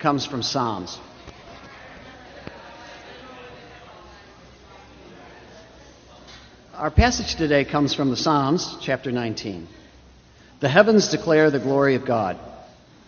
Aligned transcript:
comes 0.00 0.24
from 0.24 0.42
Psalms. 0.42 0.98
Our 6.74 6.90
passage 6.90 7.34
today 7.34 7.66
comes 7.66 7.92
from 7.92 8.08
the 8.08 8.16
Psalms, 8.16 8.78
chapter 8.80 9.12
19. 9.12 9.68
The 10.60 10.70
heavens 10.70 11.08
declare 11.08 11.50
the 11.50 11.58
glory 11.58 11.96
of 11.96 12.06
God, 12.06 12.38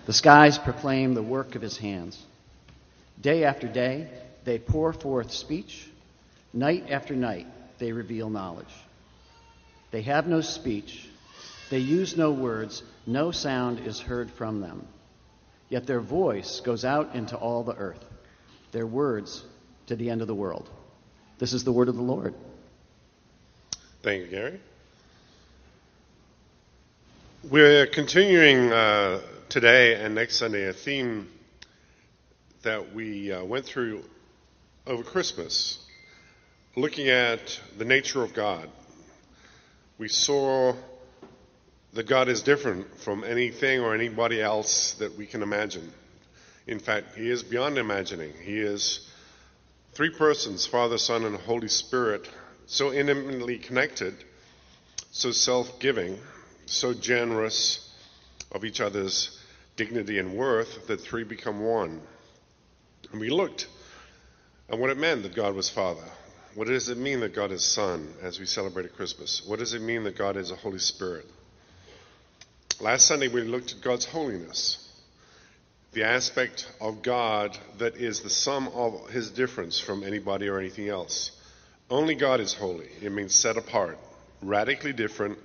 the 0.04 0.12
skies 0.12 0.58
proclaim 0.58 1.14
the 1.14 1.22
work 1.22 1.54
of 1.54 1.62
his 1.62 1.78
hands. 1.78 2.22
Day 3.18 3.44
after 3.44 3.68
day, 3.68 4.08
they 4.44 4.58
pour 4.58 4.92
forth 4.92 5.32
speech. 5.32 5.88
Night 6.52 6.90
after 6.90 7.16
night, 7.16 7.46
they 7.78 7.92
reveal 7.92 8.28
knowledge. 8.28 8.74
They 9.92 10.02
have 10.02 10.26
no 10.26 10.42
speech. 10.42 11.08
They 11.70 11.78
use 11.78 12.18
no 12.18 12.32
words. 12.32 12.82
No 13.06 13.30
sound 13.30 13.80
is 13.80 13.98
heard 13.98 14.30
from 14.32 14.60
them. 14.60 14.86
Yet 15.72 15.86
their 15.86 16.00
voice 16.00 16.60
goes 16.60 16.84
out 16.84 17.14
into 17.14 17.34
all 17.34 17.62
the 17.64 17.74
earth, 17.74 18.04
their 18.72 18.86
words 18.86 19.42
to 19.86 19.96
the 19.96 20.10
end 20.10 20.20
of 20.20 20.26
the 20.26 20.34
world. 20.34 20.68
This 21.38 21.54
is 21.54 21.64
the 21.64 21.72
word 21.72 21.88
of 21.88 21.96
the 21.96 22.02
Lord. 22.02 22.34
Thank 24.02 24.24
you, 24.24 24.28
Gary. 24.28 24.60
We're 27.50 27.86
continuing 27.86 28.70
uh, 28.70 29.22
today 29.48 29.94
and 29.94 30.14
next 30.14 30.36
Sunday 30.36 30.68
a 30.68 30.74
theme 30.74 31.30
that 32.64 32.94
we 32.94 33.32
uh, 33.32 33.42
went 33.42 33.64
through 33.64 34.04
over 34.86 35.02
Christmas, 35.02 35.78
looking 36.76 37.08
at 37.08 37.58
the 37.78 37.86
nature 37.86 38.22
of 38.22 38.34
God. 38.34 38.68
We 39.96 40.08
saw 40.08 40.74
that 41.94 42.06
God 42.06 42.28
is 42.28 42.42
different 42.42 42.98
from 43.00 43.22
anything 43.24 43.80
or 43.80 43.94
anybody 43.94 44.40
else 44.40 44.94
that 44.94 45.16
we 45.16 45.26
can 45.26 45.42
imagine. 45.42 45.92
In 46.66 46.78
fact, 46.78 47.16
He 47.16 47.28
is 47.28 47.42
beyond 47.42 47.78
imagining. 47.78 48.32
He 48.42 48.58
is 48.58 49.08
three 49.92 50.10
persons 50.10 50.64
Father, 50.64 50.98
Son, 50.98 51.24
and 51.24 51.36
Holy 51.36 51.68
Spirit, 51.68 52.28
so 52.66 52.92
intimately 52.92 53.58
connected, 53.58 54.14
so 55.10 55.32
self 55.32 55.78
giving, 55.80 56.18
so 56.66 56.94
generous 56.94 57.90
of 58.52 58.64
each 58.64 58.80
other's 58.80 59.38
dignity 59.76 60.18
and 60.18 60.34
worth 60.34 60.86
that 60.86 61.00
three 61.00 61.24
become 61.24 61.60
one. 61.60 62.00
And 63.10 63.20
we 63.20 63.28
looked 63.28 63.66
at 64.68 64.78
what 64.78 64.90
it 64.90 64.98
meant 64.98 65.22
that 65.24 65.34
God 65.34 65.54
was 65.54 65.68
Father. 65.68 66.04
What 66.54 66.68
does 66.68 66.88
it 66.88 66.98
mean 66.98 67.20
that 67.20 67.34
God 67.34 67.50
is 67.50 67.64
Son 67.64 68.12
as 68.22 68.38
we 68.38 68.46
celebrated 68.46 68.94
Christmas? 68.94 69.42
What 69.44 69.58
does 69.58 69.74
it 69.74 69.82
mean 69.82 70.04
that 70.04 70.16
God 70.16 70.36
is 70.36 70.50
a 70.50 70.56
Holy 70.56 70.78
Spirit? 70.78 71.26
Last 72.82 73.06
Sunday 73.06 73.28
we 73.28 73.42
looked 73.42 73.74
at 73.74 73.80
God's 73.80 74.06
holiness, 74.06 74.88
the 75.92 76.02
aspect 76.02 76.68
of 76.80 77.00
God 77.00 77.56
that 77.78 77.96
is 77.96 78.22
the 78.22 78.28
sum 78.28 78.66
of 78.74 79.08
his 79.08 79.30
difference 79.30 79.78
from 79.78 80.02
anybody 80.02 80.48
or 80.48 80.58
anything 80.58 80.88
else. 80.88 81.30
Only 81.88 82.16
God 82.16 82.40
is 82.40 82.54
holy. 82.54 82.88
It 83.00 83.12
means 83.12 83.36
set 83.36 83.56
apart, 83.56 84.00
radically 84.42 84.92
different 84.92 85.38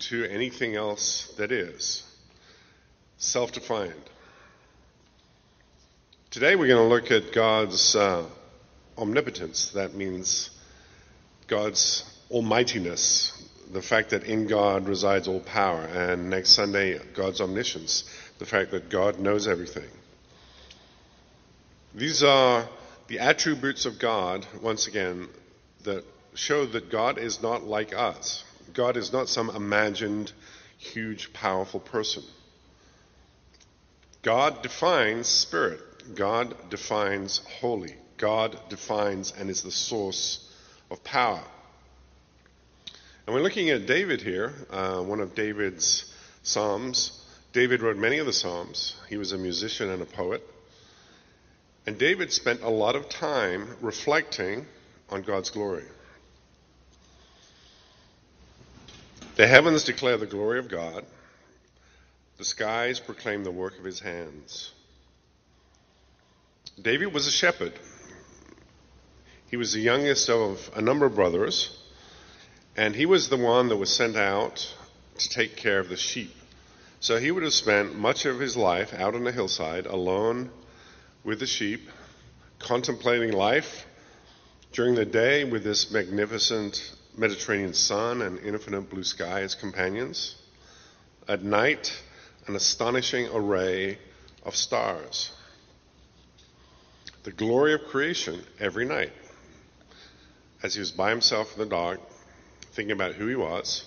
to 0.00 0.26
anything 0.26 0.76
else 0.76 1.32
that 1.38 1.50
is, 1.50 2.02
self 3.16 3.52
defined. 3.52 3.94
Today 6.28 6.56
we're 6.56 6.68
going 6.68 6.90
to 6.90 6.94
look 6.94 7.10
at 7.10 7.32
God's 7.32 7.96
uh, 7.96 8.26
omnipotence. 8.98 9.70
That 9.70 9.94
means 9.94 10.50
God's 11.46 12.04
almightiness, 12.30 13.32
the 13.72 13.82
fact 13.82 14.10
that 14.10 14.24
in 14.24 14.46
God 14.46 14.88
resides 14.88 15.28
all 15.28 15.40
power. 15.40 15.82
And 15.82 16.30
next 16.30 16.50
Sunday, 16.50 16.98
God's 17.14 17.40
omniscience, 17.40 18.04
the 18.38 18.46
fact 18.46 18.70
that 18.70 18.88
God 18.88 19.18
knows 19.18 19.46
everything. 19.46 19.90
These 21.94 22.22
are 22.22 22.68
the 23.08 23.18
attributes 23.18 23.86
of 23.86 23.98
God, 23.98 24.46
once 24.62 24.86
again, 24.86 25.28
that 25.84 26.04
show 26.34 26.66
that 26.66 26.90
God 26.90 27.18
is 27.18 27.42
not 27.42 27.64
like 27.64 27.94
us. 27.94 28.44
God 28.74 28.96
is 28.96 29.12
not 29.12 29.28
some 29.28 29.50
imagined, 29.50 30.32
huge, 30.76 31.32
powerful 31.32 31.80
person. 31.80 32.22
God 34.22 34.62
defines 34.62 35.26
spirit. 35.26 35.80
God 36.14 36.70
defines 36.70 37.38
holy. 37.60 37.96
God 38.16 38.58
defines 38.68 39.32
and 39.32 39.48
is 39.48 39.62
the 39.62 39.70
source 39.70 40.52
of 40.90 41.02
power. 41.04 41.42
And 43.28 43.34
we're 43.34 43.42
looking 43.42 43.68
at 43.68 43.84
David 43.84 44.22
here, 44.22 44.54
uh, 44.70 45.02
one 45.02 45.20
of 45.20 45.34
David's 45.34 46.10
Psalms. 46.42 47.12
David 47.52 47.82
wrote 47.82 47.98
many 47.98 48.16
of 48.16 48.24
the 48.24 48.32
Psalms. 48.32 48.96
He 49.10 49.18
was 49.18 49.32
a 49.32 49.36
musician 49.36 49.90
and 49.90 50.00
a 50.00 50.06
poet. 50.06 50.42
And 51.86 51.98
David 51.98 52.32
spent 52.32 52.62
a 52.62 52.70
lot 52.70 52.96
of 52.96 53.10
time 53.10 53.76
reflecting 53.82 54.64
on 55.10 55.20
God's 55.20 55.50
glory. 55.50 55.84
The 59.36 59.46
heavens 59.46 59.84
declare 59.84 60.16
the 60.16 60.24
glory 60.24 60.58
of 60.58 60.70
God, 60.70 61.04
the 62.38 62.46
skies 62.46 62.98
proclaim 62.98 63.44
the 63.44 63.50
work 63.50 63.78
of 63.78 63.84
his 63.84 64.00
hands. 64.00 64.72
David 66.80 67.12
was 67.12 67.26
a 67.26 67.30
shepherd. 67.30 67.78
He 69.50 69.58
was 69.58 69.74
the 69.74 69.82
youngest 69.82 70.30
of 70.30 70.70
a 70.74 70.80
number 70.80 71.04
of 71.04 71.14
brothers, 71.14 71.78
and 72.78 72.94
he 72.94 73.06
was 73.06 73.28
the 73.28 73.36
one 73.36 73.68
that 73.70 73.76
was 73.76 73.92
sent 73.92 74.16
out 74.16 74.72
to 75.18 75.28
take 75.28 75.56
care 75.56 75.80
of 75.80 75.88
the 75.88 75.96
sheep. 75.96 76.32
So 77.00 77.18
he 77.18 77.32
would 77.32 77.42
have 77.42 77.52
spent 77.52 77.98
much 77.98 78.24
of 78.24 78.38
his 78.38 78.56
life 78.56 78.94
out 78.94 79.16
on 79.16 79.24
the 79.24 79.32
hillside 79.32 79.86
alone 79.86 80.50
with 81.24 81.40
the 81.40 81.46
sheep, 81.46 81.90
contemplating 82.60 83.32
life 83.32 83.84
during 84.70 84.94
the 84.94 85.04
day 85.04 85.42
with 85.42 85.64
this 85.64 85.90
magnificent 85.90 86.94
Mediterranean 87.16 87.74
sun 87.74 88.22
and 88.22 88.38
infinite 88.38 88.82
blue 88.82 89.02
sky 89.02 89.40
as 89.40 89.56
companions. 89.56 90.36
At 91.26 91.42
night, 91.42 92.00
an 92.46 92.54
astonishing 92.54 93.28
array 93.34 93.98
of 94.44 94.54
stars 94.54 95.32
the 97.24 97.32
glory 97.32 97.74
of 97.74 97.82
creation 97.86 98.40
every 98.60 98.84
night 98.84 99.12
as 100.62 100.74
he 100.74 100.80
was 100.80 100.92
by 100.92 101.10
himself 101.10 101.52
in 101.54 101.58
the 101.58 101.66
dark, 101.66 102.00
thinking 102.78 102.92
about 102.92 103.16
who 103.16 103.26
he 103.26 103.34
was 103.34 103.84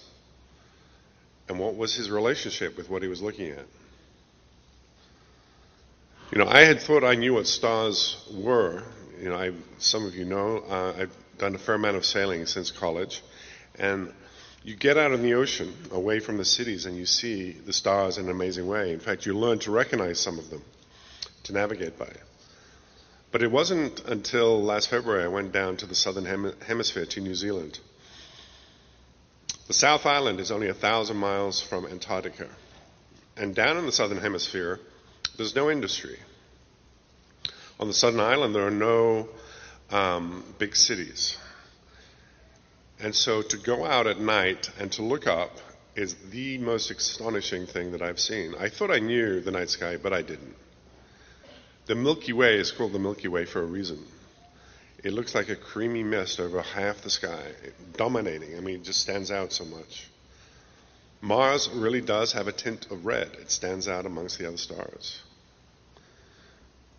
and 1.47 1.57
what 1.57 1.77
was 1.77 1.95
his 1.95 2.11
relationship 2.11 2.75
with 2.75 2.89
what 2.89 3.01
he 3.01 3.07
was 3.07 3.21
looking 3.21 3.49
at. 3.49 3.65
You 6.29 6.39
know, 6.39 6.45
I 6.45 6.65
had 6.65 6.81
thought 6.81 7.05
I 7.05 7.15
knew 7.15 7.35
what 7.35 7.47
stars 7.47 8.21
were. 8.33 8.83
You 9.17 9.29
know, 9.29 9.37
I, 9.37 9.53
some 9.77 10.05
of 10.05 10.13
you 10.13 10.25
know, 10.25 10.57
uh, 10.69 10.93
I've 10.97 11.15
done 11.37 11.55
a 11.55 11.57
fair 11.57 11.75
amount 11.75 11.95
of 11.95 12.05
sailing 12.05 12.45
since 12.45 12.69
college, 12.69 13.23
and 13.79 14.11
you 14.61 14.75
get 14.75 14.97
out 14.97 15.13
in 15.13 15.21
the 15.21 15.35
ocean 15.35 15.73
away 15.93 16.19
from 16.19 16.35
the 16.35 16.43
cities 16.43 16.85
and 16.85 16.97
you 16.97 17.05
see 17.05 17.53
the 17.53 17.71
stars 17.71 18.17
in 18.17 18.25
an 18.25 18.31
amazing 18.31 18.67
way. 18.67 18.91
In 18.91 18.99
fact, 18.99 19.25
you 19.25 19.37
learn 19.37 19.59
to 19.59 19.71
recognize 19.71 20.19
some 20.19 20.37
of 20.37 20.49
them, 20.49 20.63
to 21.43 21.53
navigate 21.53 21.97
by. 21.97 22.11
But 23.31 23.41
it 23.41 23.49
wasn't 23.49 24.03
until 24.09 24.61
last 24.61 24.89
February 24.89 25.23
I 25.23 25.29
went 25.29 25.53
down 25.53 25.77
to 25.77 25.85
the 25.85 25.95
southern 25.95 26.25
hem- 26.25 26.55
hemisphere 26.67 27.05
to 27.05 27.21
New 27.21 27.35
Zealand. 27.35 27.79
The 29.71 29.77
South 29.77 30.05
Island 30.05 30.41
is 30.41 30.51
only 30.51 30.67
a 30.67 30.73
thousand 30.73 31.15
miles 31.15 31.61
from 31.61 31.85
Antarctica. 31.85 32.49
And 33.37 33.55
down 33.55 33.77
in 33.77 33.85
the 33.85 33.93
southern 33.93 34.17
hemisphere, 34.17 34.81
there's 35.37 35.55
no 35.55 35.71
industry. 35.71 36.19
On 37.79 37.87
the 37.87 37.93
southern 37.93 38.19
island, 38.19 38.53
there 38.53 38.67
are 38.67 38.69
no 38.69 39.29
um, 39.89 40.43
big 40.59 40.75
cities. 40.75 41.37
And 42.99 43.15
so 43.15 43.41
to 43.43 43.55
go 43.55 43.85
out 43.85 44.07
at 44.07 44.19
night 44.19 44.69
and 44.77 44.91
to 44.91 45.03
look 45.03 45.25
up 45.25 45.57
is 45.95 46.15
the 46.31 46.57
most 46.57 46.91
astonishing 46.91 47.65
thing 47.65 47.93
that 47.93 48.01
I've 48.01 48.19
seen. 48.19 48.53
I 48.59 48.67
thought 48.67 48.91
I 48.91 48.99
knew 48.99 49.39
the 49.39 49.51
night 49.51 49.69
sky, 49.69 49.95
but 49.95 50.11
I 50.11 50.21
didn't. 50.21 50.55
The 51.85 51.95
Milky 51.95 52.33
Way 52.33 52.55
is 52.55 52.71
called 52.73 52.91
the 52.91 52.99
Milky 52.99 53.29
Way 53.29 53.45
for 53.45 53.61
a 53.61 53.65
reason. 53.65 54.05
It 55.03 55.13
looks 55.13 55.33
like 55.33 55.49
a 55.49 55.55
creamy 55.55 56.03
mist 56.03 56.39
over 56.39 56.61
half 56.61 57.01
the 57.01 57.09
sky, 57.09 57.43
dominating. 57.97 58.55
I 58.55 58.59
mean, 58.59 58.75
it 58.75 58.83
just 58.83 59.01
stands 59.01 59.31
out 59.31 59.51
so 59.51 59.65
much. 59.65 60.07
Mars 61.21 61.69
really 61.73 62.01
does 62.01 62.33
have 62.33 62.47
a 62.47 62.51
tint 62.51 62.91
of 62.91 63.05
red. 63.05 63.29
It 63.39 63.51
stands 63.51 63.87
out 63.87 64.05
amongst 64.05 64.37
the 64.37 64.47
other 64.47 64.57
stars. 64.57 65.21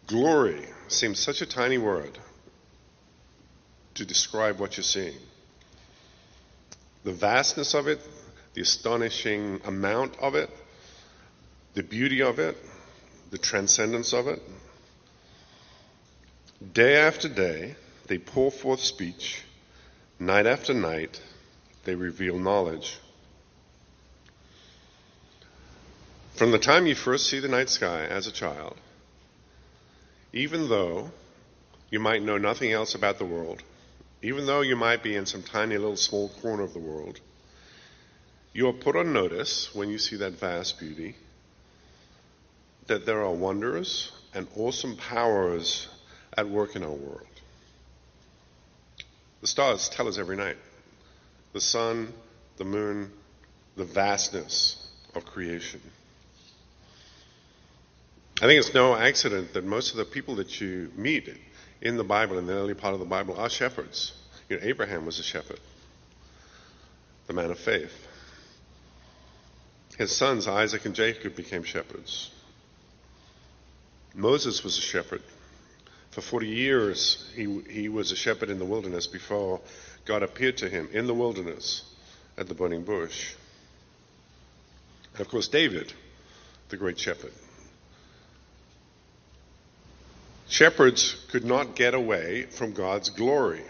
Glory 0.06 0.64
seems 0.88 1.18
such 1.18 1.42
a 1.42 1.46
tiny 1.46 1.78
word 1.78 2.18
to 3.94 4.04
describe 4.04 4.58
what 4.58 4.76
you're 4.76 4.84
seeing. 4.84 5.18
The 7.04 7.12
vastness 7.12 7.74
of 7.74 7.86
it, 7.86 8.00
the 8.54 8.62
astonishing 8.62 9.60
amount 9.64 10.18
of 10.18 10.34
it, 10.34 10.50
the 11.74 11.82
beauty 11.82 12.22
of 12.22 12.38
it, 12.38 12.56
the 13.30 13.38
transcendence 13.38 14.12
of 14.12 14.26
it, 14.26 14.42
Day 16.72 16.96
after 16.96 17.28
day, 17.28 17.74
they 18.06 18.18
pour 18.18 18.50
forth 18.50 18.80
speech. 18.80 19.42
Night 20.18 20.46
after 20.46 20.72
night, 20.74 21.20
they 21.84 21.94
reveal 21.94 22.38
knowledge. 22.38 22.98
From 26.34 26.50
the 26.50 26.58
time 26.58 26.86
you 26.86 26.94
first 26.94 27.28
see 27.28 27.40
the 27.40 27.48
night 27.48 27.68
sky 27.68 28.04
as 28.06 28.26
a 28.26 28.32
child 28.32 28.76
even 30.32 30.68
though 30.68 31.10
you 31.90 32.00
might 32.00 32.22
know 32.22 32.38
nothing 32.38 32.72
else 32.72 32.94
about 32.94 33.18
the 33.18 33.24
world, 33.24 33.62
even 34.22 34.46
though 34.46 34.62
you 34.62 34.76
might 34.76 35.02
be 35.02 35.14
in 35.14 35.26
some 35.26 35.42
tiny 35.42 35.76
little 35.76 35.96
small 35.96 36.28
corner 36.40 36.62
of 36.62 36.72
the 36.72 36.78
world, 36.78 37.20
you 38.54 38.68
are 38.68 38.72
put 38.72 38.96
on 38.96 39.12
notice 39.12 39.74
when 39.74 39.90
you 39.90 39.98
see 39.98 40.16
that 40.16 40.32
vast 40.32 40.78
beauty 40.78 41.14
that 42.86 43.06
there 43.06 43.22
are 43.22 43.32
wonders 43.32 44.10
and 44.34 44.46
awesome 44.56 44.96
powers 44.96 45.88
at 46.36 46.48
work 46.48 46.76
in 46.76 46.82
our 46.82 46.90
world. 46.90 47.26
The 49.42 49.48
stars 49.48 49.88
tell 49.88 50.08
us 50.08 50.18
every 50.18 50.36
night. 50.36 50.56
The 51.52 51.60
sun, 51.60 52.14
the 52.56 52.64
moon, 52.64 53.12
the 53.76 53.84
vastness 53.84 54.88
of 55.14 55.26
creation. 55.26 55.80
I 58.40 58.46
think 58.46 58.60
it's 58.60 58.72
no 58.72 58.96
accident 58.96 59.52
that 59.54 59.64
most 59.64 59.90
of 59.90 59.96
the 59.96 60.04
people 60.04 60.36
that 60.36 60.60
you 60.60 60.90
meet 60.94 61.28
in 61.80 61.96
the 61.96 62.04
Bible, 62.04 62.38
in 62.38 62.46
the 62.46 62.54
early 62.54 62.74
part 62.74 62.94
of 62.94 63.00
the 63.00 63.06
Bible, 63.06 63.36
are 63.36 63.50
shepherds. 63.50 64.12
You 64.48 64.56
know, 64.56 64.62
Abraham 64.64 65.06
was 65.06 65.18
a 65.18 65.24
shepherd, 65.24 65.60
the 67.26 67.32
man 67.32 67.50
of 67.50 67.58
faith. 67.58 67.92
His 69.98 70.14
sons, 70.14 70.46
Isaac 70.46 70.86
and 70.86 70.94
Jacob, 70.94 71.34
became 71.34 71.64
shepherds. 71.64 72.30
Moses 74.14 74.62
was 74.62 74.78
a 74.78 74.80
shepherd. 74.80 75.22
For 76.12 76.20
40 76.20 76.46
years, 76.46 77.26
he, 77.34 77.60
he 77.70 77.88
was 77.88 78.12
a 78.12 78.16
shepherd 78.16 78.50
in 78.50 78.58
the 78.58 78.66
wilderness 78.66 79.06
before 79.06 79.60
God 80.04 80.22
appeared 80.22 80.58
to 80.58 80.68
him 80.68 80.88
in 80.92 81.06
the 81.06 81.14
wilderness 81.14 81.84
at 82.36 82.48
the 82.48 82.54
burning 82.54 82.82
bush. 82.84 83.34
And 85.12 85.22
of 85.22 85.28
course, 85.28 85.48
David, 85.48 85.92
the 86.68 86.76
great 86.76 87.00
shepherd. 87.00 87.32
Shepherds 90.48 91.16
could 91.30 91.46
not 91.46 91.74
get 91.74 91.94
away 91.94 92.42
from 92.42 92.72
God's 92.72 93.08
glory. 93.08 93.62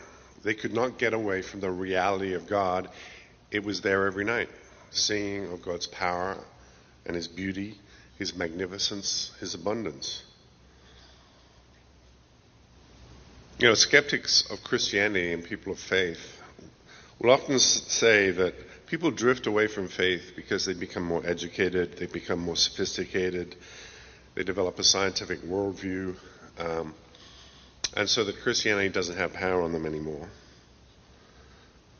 They 0.43 0.55
could 0.55 0.75
not 0.75 0.99
get 0.99 1.15
away 1.15 1.43
from 1.43 1.61
the 1.61 1.71
reality 1.71 2.35
of 2.35 2.49
God. 2.49 2.89
It 3.53 3.63
was 3.63 3.83
there 3.83 4.07
every 4.07 4.25
night, 4.25 4.49
seeing 4.91 5.53
of 5.53 5.63
God's 5.63 5.87
power 5.87 6.37
and 7.07 7.15
His 7.15 7.29
beauty, 7.29 7.79
His 8.19 8.35
magnificence, 8.35 9.31
His 9.39 9.55
abundance. 9.55 10.25
You 13.63 13.69
know, 13.69 13.75
skeptics 13.75 14.43
of 14.51 14.65
Christianity 14.65 15.33
and 15.33 15.45
people 15.45 15.73
of 15.73 15.79
faith 15.79 16.43
will 17.21 17.31
often 17.31 17.61
say 17.61 18.33
that 18.33 18.55
people 18.89 19.13
drift 19.13 19.47
away 19.47 19.69
from 19.69 19.87
faith 19.87 20.33
because 20.35 20.67
they 20.67 20.73
become 20.73 21.05
more 21.05 21.23
educated, 21.25 21.97
they 21.97 22.07
become 22.07 22.41
more 22.41 22.57
sophisticated, 22.57 23.55
they 24.35 24.43
develop 24.43 24.81
a 24.81 24.83
scientific 24.83 25.43
worldview, 25.43 26.17
um, 26.59 26.93
and 27.97 28.09
so 28.09 28.25
that 28.25 28.41
Christianity 28.41 28.89
doesn't 28.89 29.17
have 29.17 29.33
power 29.33 29.63
on 29.63 29.73
them 29.73 29.87
anymore. 29.87 30.29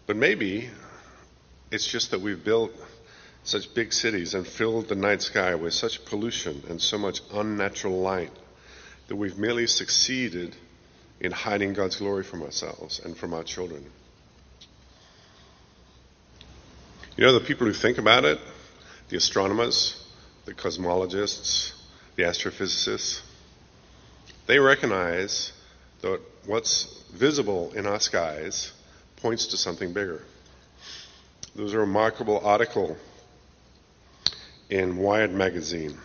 But 0.09 0.17
maybe 0.17 0.69
it's 1.71 1.87
just 1.87 2.11
that 2.11 2.21
we've 2.21 2.43
built 2.43 2.73
such 3.45 3.73
big 3.73 3.93
cities 3.93 4.35
and 4.35 4.45
filled 4.45 4.89
the 4.89 4.97
night 4.97 5.23
sky 5.23 5.55
with 5.55 5.75
such 5.75 6.05
pollution 6.07 6.65
and 6.69 6.83
so 6.83 6.99
much 6.99 7.21
unnatural 7.33 8.01
light 8.01 8.33
that 9.07 9.15
we've 9.15 9.39
merely 9.39 9.69
succeeded 9.69 10.57
in 11.23 11.31
hiding 11.31 11.73
God's 11.73 11.97
glory 11.97 12.25
from 12.25 12.43
ourselves 12.43 12.99
and 12.99 13.17
from 13.17 13.33
our 13.33 13.45
children. 13.45 13.87
You 17.17 17.25
know, 17.25 17.39
the 17.39 17.45
people 17.45 17.67
who 17.67 17.73
think 17.73 17.99
about 17.99 18.25
it, 18.25 18.41
the 19.09 19.17
astronomers, 19.17 20.05
the 20.47 20.53
cosmologists, 20.53 21.73
the 22.17 22.25
astrophysicists, 22.25 23.21
they 24.49 24.59
recognize 24.59 25.53
that 26.01 26.21
what's 26.45 27.05
visible 27.15 27.73
in 27.73 27.87
our 27.87 28.01
skies 28.01 28.73
points 29.19 29.47
to 29.49 29.57
something 29.57 29.93
bigger. 29.93 30.23
There 31.55 31.63
was 31.63 31.75
a 31.75 31.79
remarkable 31.79 32.41
article 32.45 32.97
in 34.69 34.97
Wired 34.97 35.33
magazine 35.33 35.97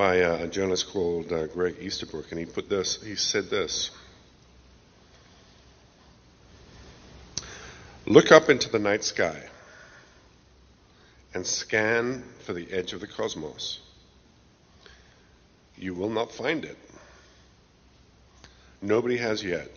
by 0.00 0.14
a 0.14 0.46
journalist 0.46 0.88
called 0.88 1.30
uh, 1.30 1.46
Greg 1.48 1.76
Easterbrook, 1.78 2.30
and 2.30 2.40
he 2.40 2.46
put 2.46 2.70
this. 2.70 3.02
He 3.02 3.16
said 3.16 3.50
this: 3.50 3.90
"Look 8.06 8.32
up 8.32 8.48
into 8.48 8.70
the 8.70 8.78
night 8.78 9.04
sky 9.04 9.38
and 11.34 11.46
scan 11.46 12.24
for 12.46 12.54
the 12.54 12.72
edge 12.72 12.94
of 12.94 13.02
the 13.02 13.06
cosmos. 13.06 13.80
You 15.76 15.92
will 15.92 16.08
not 16.08 16.32
find 16.32 16.64
it. 16.64 16.78
Nobody 18.80 19.18
has 19.18 19.44
yet." 19.44 19.70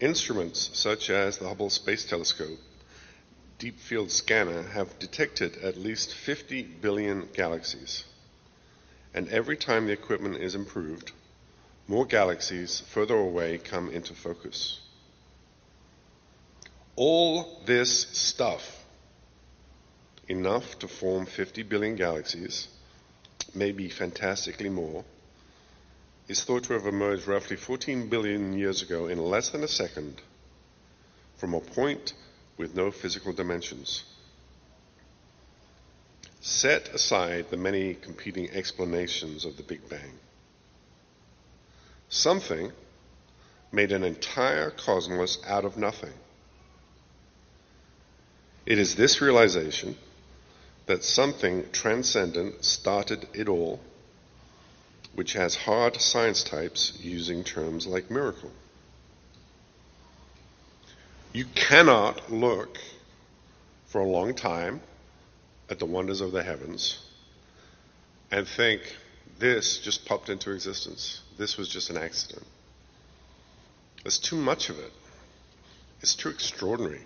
Instruments 0.00 0.70
such 0.72 1.10
as 1.10 1.36
the 1.36 1.48
Hubble 1.48 1.68
Space 1.68 2.06
Telescope 2.06 2.60
Deep 3.60 3.78
Field 3.78 4.10
Scanner 4.10 4.62
have 4.62 4.98
detected 4.98 5.58
at 5.58 5.76
least 5.76 6.14
50 6.14 6.62
billion 6.62 7.28
galaxies. 7.34 8.04
And 9.12 9.28
every 9.28 9.58
time 9.58 9.84
the 9.84 9.92
equipment 9.92 10.38
is 10.38 10.54
improved, 10.54 11.12
more 11.86 12.06
galaxies 12.06 12.80
further 12.80 13.16
away 13.16 13.58
come 13.58 13.90
into 13.90 14.14
focus. 14.14 14.80
All 16.96 17.60
this 17.66 18.06
stuff, 18.12 18.82
enough 20.26 20.78
to 20.78 20.88
form 20.88 21.26
50 21.26 21.62
billion 21.64 21.96
galaxies, 21.96 22.66
maybe 23.54 23.90
fantastically 23.90 24.70
more, 24.70 25.04
is 26.28 26.44
thought 26.44 26.64
to 26.64 26.72
have 26.72 26.86
emerged 26.86 27.26
roughly 27.26 27.56
14 27.56 28.08
billion 28.08 28.54
years 28.54 28.80
ago 28.80 29.06
in 29.06 29.18
less 29.18 29.50
than 29.50 29.62
a 29.62 29.68
second 29.68 30.22
from 31.36 31.52
a 31.52 31.60
point 31.60 32.14
with 32.60 32.76
no 32.76 32.90
physical 32.90 33.32
dimensions. 33.32 34.04
Set 36.42 36.90
aside 36.90 37.46
the 37.48 37.56
many 37.56 37.94
competing 37.94 38.50
explanations 38.50 39.46
of 39.46 39.56
the 39.56 39.62
Big 39.62 39.88
Bang. 39.88 40.12
Something 42.10 42.70
made 43.72 43.92
an 43.92 44.04
entire 44.04 44.70
cosmos 44.70 45.38
out 45.48 45.64
of 45.64 45.78
nothing. 45.78 46.12
It 48.66 48.78
is 48.78 48.94
this 48.94 49.22
realization 49.22 49.96
that 50.84 51.02
something 51.02 51.64
transcendent 51.72 52.62
started 52.62 53.26
it 53.32 53.48
all, 53.48 53.80
which 55.14 55.32
has 55.32 55.56
hard 55.56 55.98
science 55.98 56.44
types 56.44 56.98
using 57.00 57.42
terms 57.42 57.86
like 57.86 58.10
miracle. 58.10 58.50
You 61.32 61.44
cannot 61.54 62.32
look 62.32 62.78
for 63.86 64.00
a 64.00 64.06
long 64.06 64.34
time 64.34 64.80
at 65.68 65.78
the 65.78 65.86
wonders 65.86 66.20
of 66.20 66.32
the 66.32 66.42
heavens 66.42 66.98
and 68.32 68.46
think 68.46 68.82
this 69.38 69.78
just 69.78 70.04
popped 70.06 70.28
into 70.28 70.50
existence. 70.50 71.22
This 71.38 71.56
was 71.56 71.68
just 71.68 71.90
an 71.90 71.96
accident. 71.96 72.44
There's 74.02 74.18
too 74.18 74.36
much 74.36 74.70
of 74.70 74.78
it. 74.78 74.92
It's 76.00 76.14
too 76.14 76.30
extraordinary. 76.30 77.02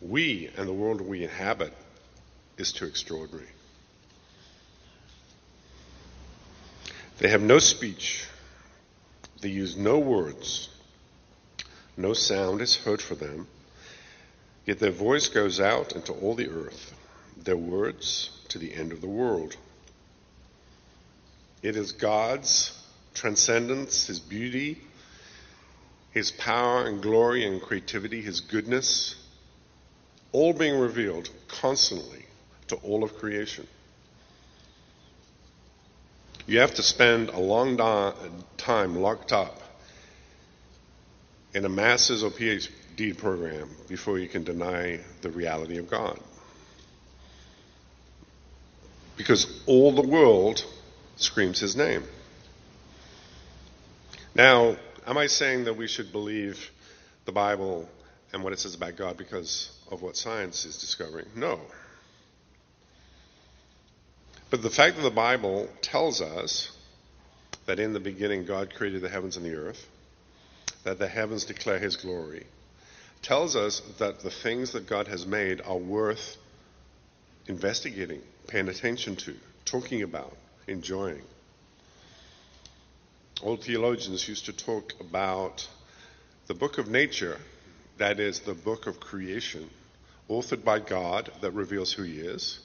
We 0.00 0.50
and 0.56 0.68
the 0.68 0.72
world 0.72 1.00
we 1.00 1.24
inhabit 1.24 1.72
is 2.58 2.72
too 2.72 2.86
extraordinary. 2.86 3.48
They 7.18 7.28
have 7.28 7.42
no 7.42 7.58
speech. 7.58 8.24
They 9.40 9.48
use 9.48 9.76
no 9.76 9.98
words. 9.98 10.68
No 11.98 12.14
sound 12.14 12.62
is 12.62 12.76
heard 12.76 13.02
for 13.02 13.16
them. 13.16 13.48
Yet 14.64 14.78
their 14.78 14.92
voice 14.92 15.28
goes 15.28 15.58
out 15.58 15.96
into 15.96 16.12
all 16.12 16.36
the 16.36 16.48
earth, 16.48 16.94
their 17.36 17.56
words 17.56 18.30
to 18.50 18.58
the 18.58 18.72
end 18.72 18.92
of 18.92 19.00
the 19.00 19.08
world. 19.08 19.56
It 21.60 21.74
is 21.74 21.90
God's 21.90 22.72
transcendence, 23.14 24.06
His 24.06 24.20
beauty, 24.20 24.78
His 26.12 26.30
power 26.30 26.86
and 26.86 27.02
glory 27.02 27.44
and 27.44 27.60
creativity, 27.60 28.22
His 28.22 28.42
goodness, 28.42 29.16
all 30.30 30.52
being 30.52 30.78
revealed 30.78 31.28
constantly 31.48 32.26
to 32.68 32.76
all 32.76 33.02
of 33.02 33.18
creation. 33.18 33.66
You 36.46 36.60
have 36.60 36.74
to 36.74 36.82
spend 36.84 37.30
a 37.30 37.40
long 37.40 37.76
time 38.56 38.94
locked 38.94 39.32
up 39.32 39.62
in 41.58 41.64
a 41.64 41.68
master's 41.68 42.22
or 42.22 42.30
PhD 42.30 43.18
program 43.18 43.68
before 43.88 44.16
you 44.16 44.28
can 44.28 44.44
deny 44.44 45.00
the 45.22 45.30
reality 45.30 45.78
of 45.78 45.90
God. 45.90 46.16
Because 49.16 49.60
all 49.66 49.90
the 49.90 50.06
world 50.06 50.64
screams 51.16 51.58
his 51.58 51.74
name. 51.74 52.04
Now, 54.36 54.76
am 55.04 55.18
I 55.18 55.26
saying 55.26 55.64
that 55.64 55.76
we 55.76 55.88
should 55.88 56.12
believe 56.12 56.70
the 57.24 57.32
Bible 57.32 57.88
and 58.32 58.44
what 58.44 58.52
it 58.52 58.60
says 58.60 58.76
about 58.76 58.94
God 58.94 59.16
because 59.16 59.76
of 59.90 60.00
what 60.00 60.16
science 60.16 60.64
is 60.64 60.78
discovering? 60.78 61.26
No. 61.34 61.58
But 64.50 64.62
the 64.62 64.70
fact 64.70 64.94
that 64.94 65.02
the 65.02 65.10
Bible 65.10 65.68
tells 65.82 66.20
us 66.20 66.70
that 67.66 67.80
in 67.80 67.94
the 67.94 68.00
beginning 68.00 68.44
God 68.44 68.72
created 68.72 69.02
the 69.02 69.08
heavens 69.08 69.36
and 69.36 69.44
the 69.44 69.56
earth, 69.56 69.84
that 70.84 70.98
the 70.98 71.08
heavens 71.08 71.44
declare 71.44 71.78
his 71.78 71.96
glory, 71.96 72.46
tells 73.22 73.56
us 73.56 73.80
that 73.98 74.20
the 74.20 74.30
things 74.30 74.72
that 74.72 74.86
God 74.86 75.08
has 75.08 75.26
made 75.26 75.60
are 75.62 75.76
worth 75.76 76.36
investigating, 77.46 78.22
paying 78.46 78.68
attention 78.68 79.16
to, 79.16 79.34
talking 79.64 80.02
about, 80.02 80.36
enjoying. 80.66 81.22
Old 83.42 83.62
theologians 83.62 84.28
used 84.28 84.46
to 84.46 84.52
talk 84.52 84.92
about 85.00 85.68
the 86.46 86.54
book 86.54 86.78
of 86.78 86.88
nature, 86.88 87.38
that 87.98 88.20
is, 88.20 88.40
the 88.40 88.54
book 88.54 88.86
of 88.86 89.00
creation, 89.00 89.68
authored 90.28 90.64
by 90.64 90.78
God 90.78 91.30
that 91.40 91.52
reveals 91.52 91.92
who 91.92 92.02
He 92.02 92.18
is, 92.18 92.60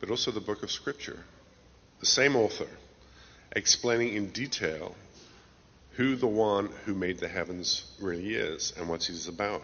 but 0.00 0.10
also 0.10 0.30
the 0.30 0.40
book 0.40 0.62
of 0.62 0.70
Scripture. 0.70 1.18
The 2.00 2.06
same 2.06 2.36
author 2.36 2.68
explaining 3.52 4.14
in 4.14 4.30
detail 4.30 4.94
who 5.98 6.14
the 6.14 6.28
one 6.28 6.70
who 6.84 6.94
made 6.94 7.18
the 7.18 7.26
heavens 7.26 7.84
really 8.00 8.32
is 8.32 8.72
and 8.78 8.88
what 8.88 9.02
He's 9.02 9.26
about. 9.26 9.60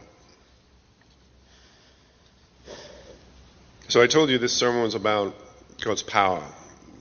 So 3.86 4.02
I 4.02 4.08
told 4.08 4.30
you 4.30 4.38
this 4.38 4.52
sermon 4.52 4.82
was 4.82 4.96
about 4.96 5.32
God's 5.80 6.02
power, 6.02 6.42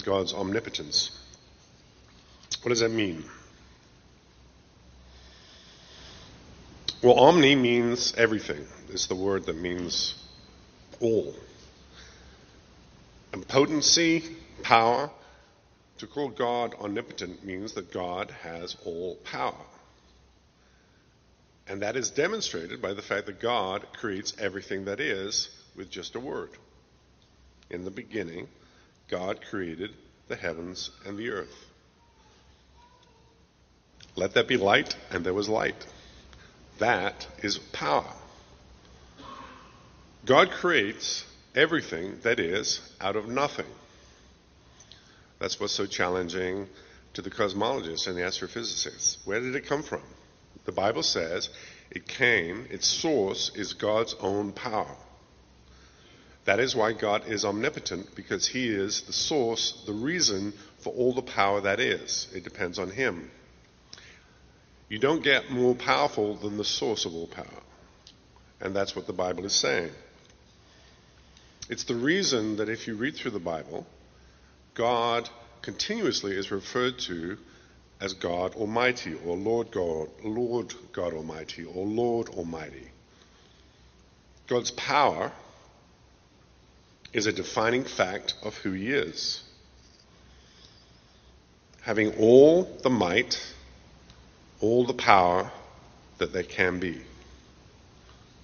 God's 0.06 0.36
omnipotence. 0.36 1.20
What 2.62 2.70
does 2.70 2.82
that 2.82 2.92
mean? 2.92 3.24
Well, 7.02 7.16
omni 7.16 7.56
means 7.56 8.14
everything. 8.16 8.68
It's 8.90 9.08
the 9.08 9.16
word 9.16 9.48
that 9.48 9.58
means 9.58 10.14
all. 11.00 11.34
And 13.32 13.48
potency, 13.48 14.24
power, 14.62 15.10
to 16.00 16.08
call 16.08 16.30
God 16.30 16.74
omnipotent 16.76 17.46
means 17.46 17.74
that 17.74 17.92
God 17.92 18.32
has 18.42 18.76
all 18.86 19.16
power. 19.24 19.66
And 21.68 21.82
that 21.82 21.96
is 21.96 22.10
demonstrated 22.10 22.82
by 22.82 22.94
the 22.94 23.02
fact 23.02 23.28
that 23.28 23.40
God 23.40 23.86
creates 23.94 24.34
everything 24.40 24.86
that 24.86 25.00
is 25.00 25.50
with 25.76 25.90
just 25.90 26.16
a 26.16 26.20
word. 26.20 26.50
In 27.70 27.86
the 27.86 27.92
beginning, 27.92 28.48
God 29.10 29.40
created 29.50 29.92
the 30.28 30.36
heavens 30.36 30.92
and 31.06 31.18
the 31.18 31.30
earth. 31.30 31.66
Let 34.16 34.34
there 34.34 34.44
be 34.44 34.58
light, 34.58 34.96
and 35.10 35.26
there 35.26 35.34
was 35.34 35.50
light. 35.50 35.88
That 36.80 37.28
is 37.42 37.58
power. 37.58 38.12
God 40.26 40.52
creates 40.52 41.26
everything 41.56 42.20
that 42.24 42.40
is 42.40 42.80
out 43.02 43.16
of 43.16 43.28
nothing. 43.28 43.66
That's 45.40 45.60
what's 45.60 45.74
so 45.74 45.86
challenging 45.86 46.68
to 47.14 47.22
the 47.22 47.30
cosmologists 47.30 48.08
and 48.08 48.18
the 48.18 48.22
astrophysicists. 48.22 49.18
Where 49.26 49.40
did 49.40 49.56
it 49.56 49.66
come 49.66 49.84
from? 49.84 50.02
The 50.66 50.72
Bible 50.72 51.04
says 51.04 51.50
it 51.92 52.08
came, 52.08 52.68
its 52.70 52.88
source 52.88 53.52
is 53.56 53.74
God's 53.74 54.16
own 54.20 54.52
power. 54.54 54.96
That 56.46 56.60
is 56.60 56.76
why 56.76 56.94
God 56.94 57.28
is 57.28 57.46
omnipotent, 57.46 58.16
because 58.16 58.48
He 58.48 58.68
is 58.68 59.04
the 59.04 59.14
source, 59.14 59.84
the 59.86 59.94
reason 59.94 60.54
for 60.80 60.92
all 60.94 61.14
the 61.14 61.22
power 61.22 61.62
that 61.62 61.80
is. 61.80 62.28
It 62.34 62.44
depends 62.44 62.80
on 62.80 62.90
Him. 62.90 63.32
You 64.90 65.00
don't 65.00 65.24
get 65.24 65.50
more 65.50 65.74
powerful 65.74 66.36
than 66.36 66.58
the 66.58 66.66
source 66.66 67.06
of 67.06 67.16
all 67.16 67.28
power. 67.28 67.62
And 68.60 68.76
that's 68.76 68.96
what 68.96 69.08
the 69.08 69.14
Bible 69.14 69.46
is 69.46 69.54
saying. 69.54 69.92
It's 71.70 71.86
the 71.86 71.96
reason 71.96 72.58
that 72.58 72.70
if 72.70 72.88
you 72.88 72.96
read 72.96 73.16
through 73.16 73.32
the 73.32 73.40
Bible, 73.40 73.88
God 74.74 75.30
continuously 75.62 76.36
is 76.36 76.52
referred 76.52 77.00
to 77.00 77.38
as 78.02 78.14
God 78.14 78.56
Almighty 78.56 79.16
or 79.26 79.38
Lord 79.38 79.72
God, 79.72 80.10
Lord 80.24 80.74
God 80.92 81.14
Almighty 81.14 81.64
or 81.64 81.86
Lord 81.86 82.30
Almighty. 82.30 82.90
God's 84.48 84.72
power 84.72 85.32
is 87.14 87.28
a 87.28 87.32
defining 87.32 87.84
fact 87.84 88.34
of 88.44 88.58
who 88.58 88.72
he 88.72 88.92
is. 88.92 89.44
Having 91.82 92.16
all 92.18 92.64
the 92.82 92.90
might, 92.90 93.40
all 94.60 94.86
the 94.86 94.94
power 94.94 95.52
that 96.18 96.34
there 96.34 96.44
can 96.44 96.80
be. 96.80 97.02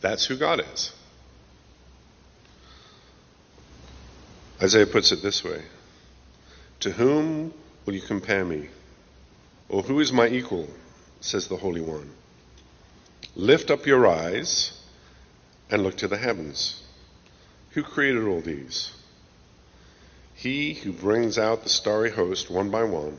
That's 0.01 0.25
who 0.25 0.37
God 0.37 0.61
is. 0.73 0.93
Isaiah 4.61 4.85
puts 4.85 5.11
it 5.11 5.21
this 5.21 5.43
way 5.43 5.63
To 6.81 6.91
whom 6.91 7.53
will 7.85 7.93
you 7.93 8.01
compare 8.01 8.45
me? 8.45 8.69
Or 9.67 9.83
who 9.83 9.99
is 9.99 10.13
my 10.13 10.27
equal? 10.27 10.69
says 11.21 11.47
the 11.47 11.57
Holy 11.57 11.81
One. 11.81 12.09
Lift 13.35 13.69
up 13.69 13.85
your 13.85 14.07
eyes 14.07 14.79
and 15.69 15.83
look 15.83 15.97
to 15.97 16.07
the 16.07 16.17
heavens. 16.17 16.81
Who 17.71 17.83
created 17.83 18.25
all 18.25 18.41
these? 18.41 18.91
He 20.33 20.73
who 20.73 20.93
brings 20.93 21.37
out 21.37 21.63
the 21.63 21.69
starry 21.69 22.11
host 22.11 22.49
one 22.49 22.69
by 22.69 22.83
one 22.83 23.17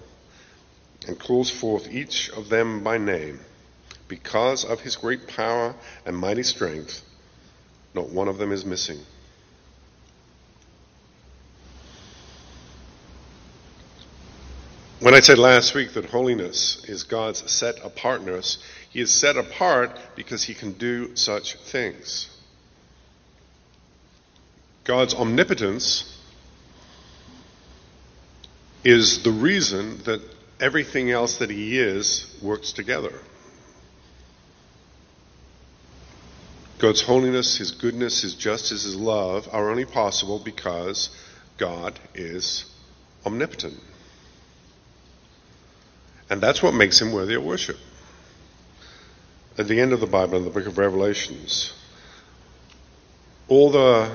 and 1.06 1.18
calls 1.18 1.50
forth 1.50 1.90
each 1.90 2.30
of 2.30 2.48
them 2.48 2.82
by 2.82 2.98
name, 2.98 3.40
because 4.08 4.64
of 4.64 4.80
his 4.80 4.96
great 4.96 5.28
power 5.28 5.74
and 6.04 6.16
mighty 6.16 6.42
strength, 6.42 7.02
not 7.94 8.08
one 8.08 8.28
of 8.28 8.38
them 8.38 8.52
is 8.52 8.64
missing. 8.64 9.00
When 15.00 15.14
I 15.14 15.20
said 15.20 15.38
last 15.38 15.74
week 15.74 15.94
that 15.94 16.04
holiness 16.04 16.84
is 16.86 17.04
God's 17.04 17.50
set 17.50 17.82
apartness, 17.82 18.58
He 18.90 19.00
is 19.00 19.10
set 19.10 19.38
apart 19.38 19.98
because 20.14 20.42
He 20.42 20.52
can 20.52 20.72
do 20.72 21.16
such 21.16 21.54
things. 21.54 22.28
God's 24.84 25.14
omnipotence 25.14 26.18
is 28.84 29.22
the 29.22 29.30
reason 29.30 30.02
that 30.02 30.20
everything 30.60 31.10
else 31.10 31.38
that 31.38 31.48
He 31.48 31.78
is 31.78 32.26
works 32.42 32.72
together. 32.72 33.14
God's 36.76 37.00
holiness, 37.00 37.56
His 37.56 37.70
goodness, 37.70 38.20
His 38.20 38.34
justice, 38.34 38.82
His 38.82 38.96
love 38.96 39.48
are 39.50 39.70
only 39.70 39.86
possible 39.86 40.38
because 40.38 41.08
God 41.56 41.98
is 42.14 42.66
omnipotent. 43.24 43.80
And 46.30 46.40
that's 46.40 46.62
what 46.62 46.72
makes 46.72 47.00
him 47.00 47.12
worthy 47.12 47.34
of 47.34 47.44
worship. 47.44 47.76
At 49.58 49.66
the 49.66 49.80
end 49.80 49.92
of 49.92 50.00
the 50.00 50.06
Bible, 50.06 50.38
in 50.38 50.44
the 50.44 50.50
book 50.50 50.66
of 50.66 50.78
Revelations, 50.78 51.74
all 53.48 53.70
the 53.70 54.10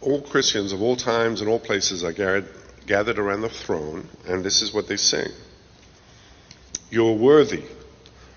all 0.00 0.22
Christians 0.22 0.72
of 0.72 0.80
all 0.80 0.96
times 0.96 1.40
and 1.40 1.50
all 1.50 1.58
places 1.58 2.04
are 2.04 2.12
gathered, 2.12 2.48
gathered 2.86 3.18
around 3.18 3.42
the 3.42 3.50
throne, 3.50 4.08
and 4.26 4.42
this 4.42 4.62
is 4.62 4.72
what 4.72 4.86
they 4.88 4.96
sing. 4.96 5.28
You're 6.90 7.14
worthy, 7.14 7.64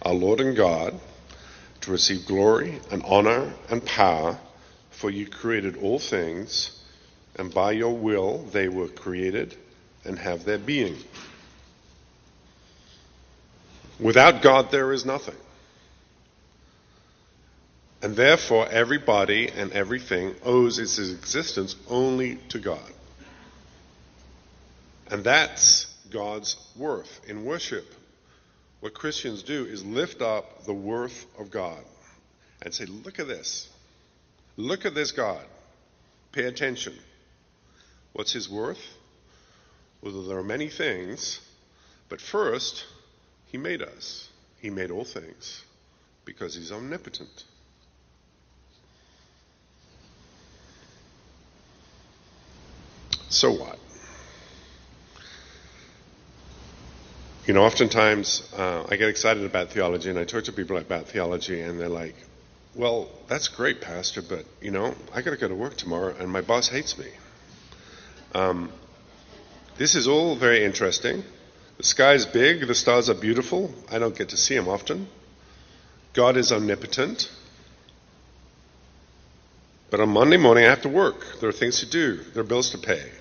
our 0.02 0.14
Lord 0.14 0.42
and 0.42 0.56
God, 0.56 1.00
to 1.82 1.92
receive 1.92 2.26
glory 2.26 2.80
and 2.92 3.02
honor 3.04 3.54
and 3.70 3.86
power, 3.86 4.38
for 4.90 5.10
you 5.10 5.28
created 5.28 5.78
all 5.78 6.00
things, 6.00 6.84
and 7.36 7.54
by 7.54 7.72
your 7.72 7.96
will 7.96 8.40
they 8.52 8.68
were 8.68 8.88
created 8.88 9.56
and 10.04 10.20
have 10.20 10.44
their 10.44 10.58
being. 10.58 10.98
Without 14.04 14.42
God, 14.42 14.70
there 14.70 14.92
is 14.92 15.06
nothing. 15.06 15.38
And 18.02 18.18
therefore, 18.18 18.68
everybody 18.68 19.48
and 19.48 19.72
everything 19.72 20.36
owes 20.44 20.78
its 20.78 21.00
existence 21.00 21.78
only 21.90 22.36
to 22.50 22.60
God. 22.60 22.92
And 25.10 25.24
that's 25.24 25.86
God's 26.12 26.58
worth 26.76 27.22
in 27.30 27.46
worship. 27.46 27.86
What 28.82 28.94
Christians 28.94 29.42
do 29.42 29.64
is 29.64 29.86
lift 29.86 30.22
up 30.22 30.66
the 30.66 30.74
worth 30.74 31.26
of 31.40 31.50
God 31.50 31.82
and 32.62 32.74
say, 32.74 32.84
Look 32.86 33.20
at 33.20 33.30
this. 33.30 33.70
Look 34.58 34.86
at 34.86 34.94
this 34.94 35.14
God. 35.14 35.46
Pay 36.34 36.44
attention. 36.44 36.94
What's 38.12 38.34
his 38.34 38.50
worth? 38.50 38.86
Well, 40.02 40.24
there 40.24 40.38
are 40.38 40.44
many 40.44 40.68
things, 40.68 41.40
but 42.10 42.20
first, 42.20 42.84
he 43.54 43.58
made 43.60 43.82
us. 43.84 44.28
He 44.60 44.70
made 44.70 44.92
all 44.92 45.06
things 45.06 45.64
because 46.26 46.56
He's 46.56 46.74
omnipotent. 46.74 47.46
So 53.30 53.52
what? 53.52 53.80
You 57.46 57.54
know, 57.54 57.64
oftentimes 57.64 58.52
uh, 58.58 58.86
I 58.90 58.96
get 58.98 59.08
excited 59.10 59.46
about 59.46 59.70
theology 59.72 60.10
and 60.10 60.20
I 60.20 60.26
talk 60.26 60.46
to 60.46 60.52
people 60.54 60.78
about 60.78 61.08
theology 61.08 61.62
and 61.62 61.80
they're 61.80 61.90
like, 61.90 62.16
well, 62.76 63.10
that's 63.28 63.50
great, 63.50 63.82
Pastor, 63.82 64.22
but, 64.22 64.46
you 64.62 64.72
know, 64.72 64.96
I 65.14 65.22
got 65.22 65.32
to 65.32 65.38
go 65.38 65.48
to 65.48 65.56
work 65.56 65.78
tomorrow 65.78 66.16
and 66.20 66.30
my 66.30 66.42
boss 66.42 66.70
hates 66.70 66.98
me. 66.98 67.08
Um, 68.34 68.72
This 69.78 69.96
is 69.96 70.08
all 70.08 70.36
very 70.36 70.64
interesting. 70.66 71.24
The 71.78 71.84
sky 71.84 72.14
is 72.14 72.26
big, 72.26 72.68
the 72.68 72.76
stars 72.76 73.10
are 73.10 73.16
beautiful. 73.16 73.74
I 73.92 74.00
don't 74.00 74.16
get 74.16 74.30
to 74.30 74.38
see 74.38 74.56
them 74.56 74.68
often. 74.68 75.08
God 76.14 76.38
is 76.38 76.52
omnipotent. 76.52 77.32
But 79.90 80.00
on 80.00 80.10
Monday 80.10 80.38
morning, 80.38 80.66
I 80.66 80.70
have 80.70 80.84
to 80.84 80.90
work. 80.90 81.40
There 81.40 81.50
are 81.50 81.54
things 81.54 81.80
to 81.80 81.86
do, 81.86 82.18
there 82.34 82.42
are 82.42 82.48
bills 82.48 82.72
to 82.72 82.78
pay. 82.78 83.12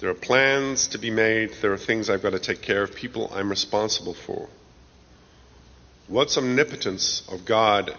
There 0.00 0.10
are 0.10 0.14
plans 0.14 0.88
to 0.88 0.98
be 0.98 1.10
made. 1.10 1.54
There 1.60 1.72
are 1.72 1.78
things 1.78 2.08
I've 2.08 2.22
got 2.22 2.30
to 2.30 2.38
take 2.38 2.62
care 2.62 2.84
of, 2.84 2.94
people 2.94 3.32
I'm 3.34 3.50
responsible 3.50 4.14
for. 4.14 4.48
What's 6.06 6.38
omnipotence 6.38 7.26
of 7.28 7.44
God 7.44 7.96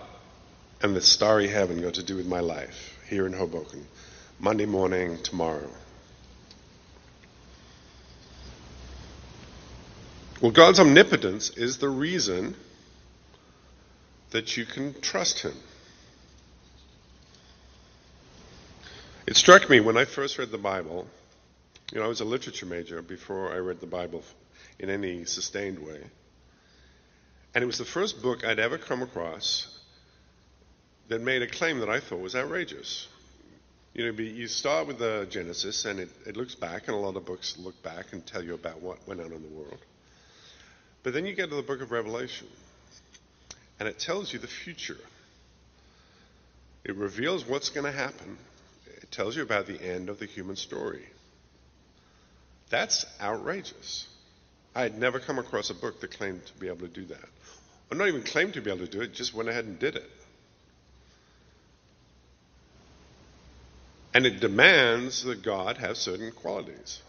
and 0.82 0.96
the 0.96 1.02
starry 1.02 1.48
heaven 1.48 1.82
got 1.82 1.96
to 1.96 2.04
do 2.04 2.16
with 2.16 2.26
my 2.26 2.40
life 2.40 2.98
here 3.10 3.28
in 3.28 3.34
Hoboken? 3.34 3.86
Monday 4.40 4.66
morning, 4.66 5.22
tomorrow. 5.22 5.70
Well, 10.42 10.52
God's 10.52 10.80
omnipotence 10.80 11.50
is 11.52 11.78
the 11.78 11.90
reason 11.90 12.56
that 14.32 14.56
you 14.56 14.66
can 14.66 15.00
trust 15.02 15.42
Him. 15.42 15.54
It 19.28 19.36
struck 19.36 19.70
me 19.70 19.80
when 19.80 19.98
I 19.98 20.06
first 20.06 20.38
read 20.38 20.52
the 20.52 20.58
Bible 20.58 21.08
you 21.92 21.98
know, 22.00 22.06
I 22.06 22.08
was 22.08 22.22
a 22.22 22.26
literature 22.26 22.66
major 22.66 23.02
before 23.02 23.52
I 23.52 23.58
read 23.58 23.80
the 23.80 23.88
Bible 23.88 24.24
in 24.78 24.90
any 24.90 25.26
sustained 25.26 25.80
way. 25.80 26.02
And 27.56 27.64
it 27.64 27.68
was 27.68 27.80
the 27.80 27.86
first 27.86 28.22
book 28.22 28.46
I'd 28.46 28.60
ever 28.60 28.78
come 28.78 29.02
across 29.02 29.80
that 31.08 31.22
made 31.22 31.42
a 31.42 31.48
claim 31.48 31.80
that 31.80 31.90
I 31.90 32.00
thought 32.00 32.20
was 32.20 32.36
outrageous. 32.36 33.08
You 33.96 34.12
know, 34.12 34.22
you 34.22 34.48
start 34.48 34.86
with 34.86 35.00
the 35.00 35.26
Genesis, 35.32 35.86
and 35.86 36.00
it, 36.00 36.10
it 36.28 36.38
looks 36.38 36.54
back, 36.54 36.88
and 36.88 36.96
a 36.96 37.00
lot 37.00 37.16
of 37.16 37.26
books 37.26 37.58
look 37.58 37.82
back 37.82 38.14
and 38.14 38.24
tell 38.24 38.44
you 38.44 38.54
about 38.54 38.82
what 38.82 39.06
went 39.08 39.20
on 39.20 39.34
in 39.34 39.42
the 39.42 39.50
world. 39.50 39.80
But 41.04 41.14
then 41.14 41.26
you 41.26 41.34
get 41.34 41.50
to 41.50 41.56
the 41.56 41.62
book 41.62 41.82
of 41.82 41.92
Revelation, 41.92 42.48
and 43.80 43.88
it 43.88 44.00
tells 44.00 44.34
you 44.34 44.40
the 44.40 44.48
future. 44.48 44.98
It 46.84 46.96
reveals 46.96 47.46
what's 47.46 47.70
going 47.70 47.86
to 47.86 47.98
happen. 47.98 48.38
It 49.02 49.12
tells 49.12 49.36
you 49.36 49.44
about 49.44 49.66
the 49.66 49.82
end 49.82 50.10
of 50.10 50.20
the 50.20 50.26
human 50.26 50.56
story. 50.56 51.06
That's 52.70 53.06
outrageous. 53.22 54.08
I 54.76 54.82
had 54.84 54.98
never 54.98 55.20
come 55.20 55.40
across 55.40 55.70
a 55.70 55.74
book 55.74 56.02
that 56.02 56.12
claimed 56.12 56.46
to 56.46 56.54
be 56.60 56.68
able 56.68 56.82
to 56.82 56.88
do 56.88 57.06
that. 57.06 57.30
Or 57.92 57.98
not 57.98 58.08
even 58.08 58.24
claimed 58.24 58.54
to 58.54 58.62
be 58.62 58.70
able 58.70 58.86
to 58.86 58.92
do 58.92 59.02
it, 59.02 59.14
just 59.14 59.34
went 59.34 59.50
ahead 59.50 59.66
and 59.66 59.80
did 59.80 59.96
it. 59.96 60.10
And 64.14 64.26
it 64.26 64.40
demands 64.40 65.24
that 65.24 65.44
God 65.44 65.78
have 65.78 65.98
certain 65.98 66.32
qualities. 66.32 67.02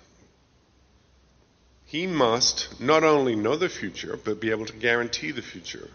He 1.90 2.06
must 2.06 2.80
not 2.80 3.02
only 3.02 3.34
know 3.34 3.56
the 3.56 3.68
future, 3.68 4.16
but 4.16 4.38
be 4.38 4.52
able 4.52 4.66
to 4.66 4.72
guarantee 4.72 5.32
the 5.32 5.42
future. 5.42 5.90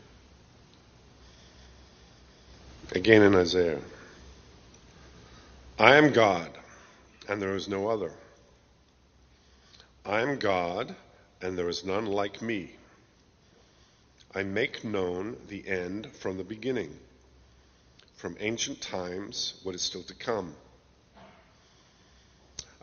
Again 2.92 3.22
in 3.22 3.34
Isaiah 3.34 3.80
I 5.80 5.96
am 5.96 6.12
God, 6.12 6.52
and 7.30 7.42
there 7.42 7.56
is 7.56 7.70
no 7.70 7.88
other. 7.88 8.12
I 10.06 10.20
am 10.20 10.38
God, 10.38 10.94
and 11.42 11.58
there 11.58 11.70
is 11.70 11.86
none 11.86 12.08
like 12.08 12.42
me. 12.42 12.72
I 14.34 14.44
make 14.44 14.84
known 14.84 15.38
the 15.48 15.66
end 15.66 16.12
from 16.12 16.36
the 16.38 16.44
beginning, 16.44 17.00
from 18.18 18.36
ancient 18.42 18.82
times 18.82 19.54
what 19.64 19.76
is 19.76 19.82
still 19.82 20.04
to 20.04 20.14
come. 20.14 20.56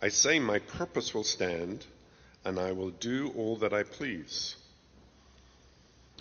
I 0.01 0.09
say, 0.09 0.39
My 0.39 0.61
purpose 0.61 1.13
will 1.13 1.25
stand, 1.25 1.85
and 2.45 2.59
I 2.59 2.73
will 2.73 2.91
do 2.91 3.33
all 3.37 3.57
that 3.57 3.73
I 3.73 3.83
please. 3.83 4.57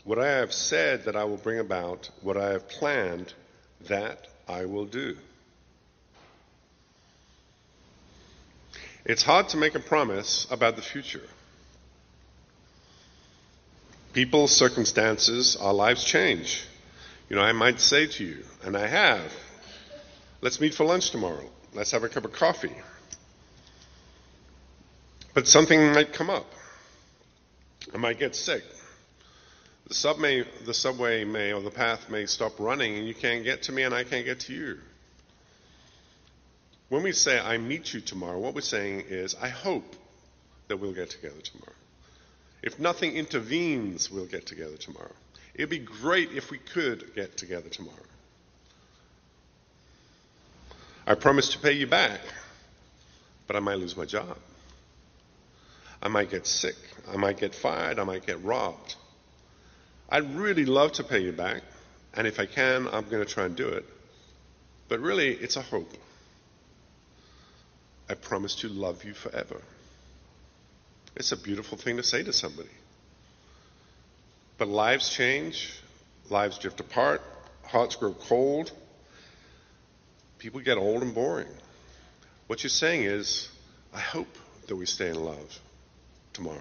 What 0.04 0.20
I 0.20 0.28
have 0.28 0.54
said 0.54 1.06
that 1.06 1.16
I 1.16 1.24
will 1.26 1.38
bring 1.38 1.60
about, 1.60 2.10
what 2.22 2.38
I 2.38 2.52
have 2.52 2.68
planned, 2.68 3.34
that 3.88 4.28
I 4.48 4.66
will 4.66 4.86
do. 4.86 5.16
It's 9.06 9.24
hard 9.24 9.50
to 9.50 9.58
make 9.58 9.76
a 9.76 9.80
promise 9.80 10.48
about 10.52 10.76
the 10.76 10.82
future. 10.82 11.28
People's 14.14 14.56
circumstances, 14.56 15.56
our 15.56 15.74
lives 15.74 16.04
change. 16.04 16.66
You 17.30 17.36
know, 17.36 17.42
I 17.42 17.54
might 17.54 17.80
say 17.80 18.08
to 18.08 18.24
you, 18.24 18.44
and 18.64 18.76
I 18.76 18.86
have, 18.86 19.32
let's 20.42 20.60
meet 20.60 20.74
for 20.74 20.84
lunch 20.84 21.12
tomorrow. 21.12 21.50
Let's 21.74 21.92
have 21.92 22.04
a 22.04 22.10
cup 22.10 22.26
of 22.26 22.34
coffee. 22.34 22.76
But 25.34 25.48
something 25.48 25.94
might 25.94 26.14
come 26.14 26.30
up. 26.30 26.46
I 27.94 27.98
might 27.98 28.20
get 28.20 28.36
sick. 28.36 28.64
The, 29.88 29.94
sub 29.94 30.20
may, 30.20 30.44
the 30.66 30.74
subway 30.74 31.24
may, 31.24 31.54
or 31.54 31.62
the 31.62 31.72
path 31.72 32.10
may 32.10 32.26
stop 32.26 32.60
running, 32.60 32.98
and 32.98 33.08
you 33.08 33.14
can't 33.14 33.44
get 33.44 33.64
to 33.64 33.72
me, 33.72 33.84
and 33.84 33.94
I 33.94 34.04
can't 34.04 34.26
get 34.26 34.42
to 34.42 34.54
you. 34.54 34.78
When 36.90 37.04
we 37.04 37.14
say, 37.14 37.40
I 37.40 37.58
meet 37.58 37.94
you 37.94 38.02
tomorrow, 38.02 38.38
what 38.40 38.54
we're 38.54 38.62
saying 38.62 39.06
is, 39.08 39.36
I 39.36 39.48
hope 39.48 39.96
that 40.68 40.78
we'll 40.78 40.94
get 40.94 41.10
together 41.10 41.40
tomorrow. 41.42 41.76
If 42.62 42.80
nothing 42.80 43.16
intervenes, 43.16 44.12
we'll 44.12 44.26
get 44.26 44.46
together 44.46 44.78
tomorrow. 44.78 45.14
It'd 45.56 45.70
be 45.70 45.80
great 45.80 46.32
if 46.32 46.52
we 46.52 46.58
could 46.58 47.16
get 47.16 47.38
together 47.38 47.70
tomorrow. 47.70 47.98
I 51.08 51.16
promise 51.16 51.50
to 51.54 51.60
pay 51.60 51.74
you 51.74 51.88
back, 51.88 52.22
but 53.48 53.56
I 53.56 53.60
might 53.60 53.80
lose 53.80 53.98
my 53.98 54.06
job. 54.06 54.38
I 56.02 56.08
might 56.08 56.32
get 56.32 56.48
sick. 56.48 56.76
I 57.08 57.18
might 57.18 57.38
get 57.38 57.54
fired. 57.54 58.00
I 58.00 58.04
might 58.04 58.26
get 58.26 58.44
robbed. 58.44 58.96
I'd 60.10 60.36
really 60.36 60.66
love 60.66 60.94
to 60.94 61.04
pay 61.04 61.20
you 61.20 61.32
back, 61.32 61.62
and 62.14 62.28
if 62.28 62.40
I 62.40 62.46
can, 62.46 62.88
I'm 62.88 63.08
going 63.10 63.26
to 63.26 63.34
try 63.34 63.46
and 63.46 63.56
do 63.56 63.68
it. 63.70 63.86
But 64.90 65.00
really, 65.00 65.30
it's 65.30 65.56
a 65.56 65.62
hope. 65.62 65.90
I 68.10 68.16
promise 68.16 68.56
to 68.56 68.68
love 68.68 69.06
you 69.06 69.14
forever. 69.14 69.62
It's 71.16 71.32
a 71.32 71.38
beautiful 71.38 71.78
thing 71.78 71.98
to 71.98 72.04
say 72.04 72.24
to 72.24 72.34
somebody. 72.34 72.70
But 74.58 74.68
lives 74.68 75.10
change, 75.10 75.80
lives 76.30 76.58
drift 76.58 76.82
apart, 76.82 77.22
hearts 77.64 77.96
grow 77.96 78.14
cold, 78.14 78.72
people 80.40 80.60
get 80.60 80.78
old 80.78 81.04
and 81.04 81.16
boring. 81.16 81.48
What 82.48 82.64
you're 82.64 82.70
saying 82.70 83.04
is, 83.04 83.50
I 83.94 84.00
hope 84.00 84.38
that 84.68 84.76
we 84.76 84.86
stay 84.86 85.10
in 85.10 85.24
love 85.24 85.60
tomorrow. 86.34 86.60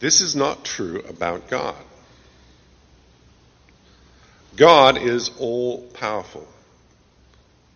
This 0.00 0.20
is 0.20 0.36
not 0.36 0.64
true 0.64 1.00
about 1.08 1.48
God. 1.48 1.76
God 4.56 4.98
is 4.98 5.30
all 5.38 5.82
powerful, 5.94 6.46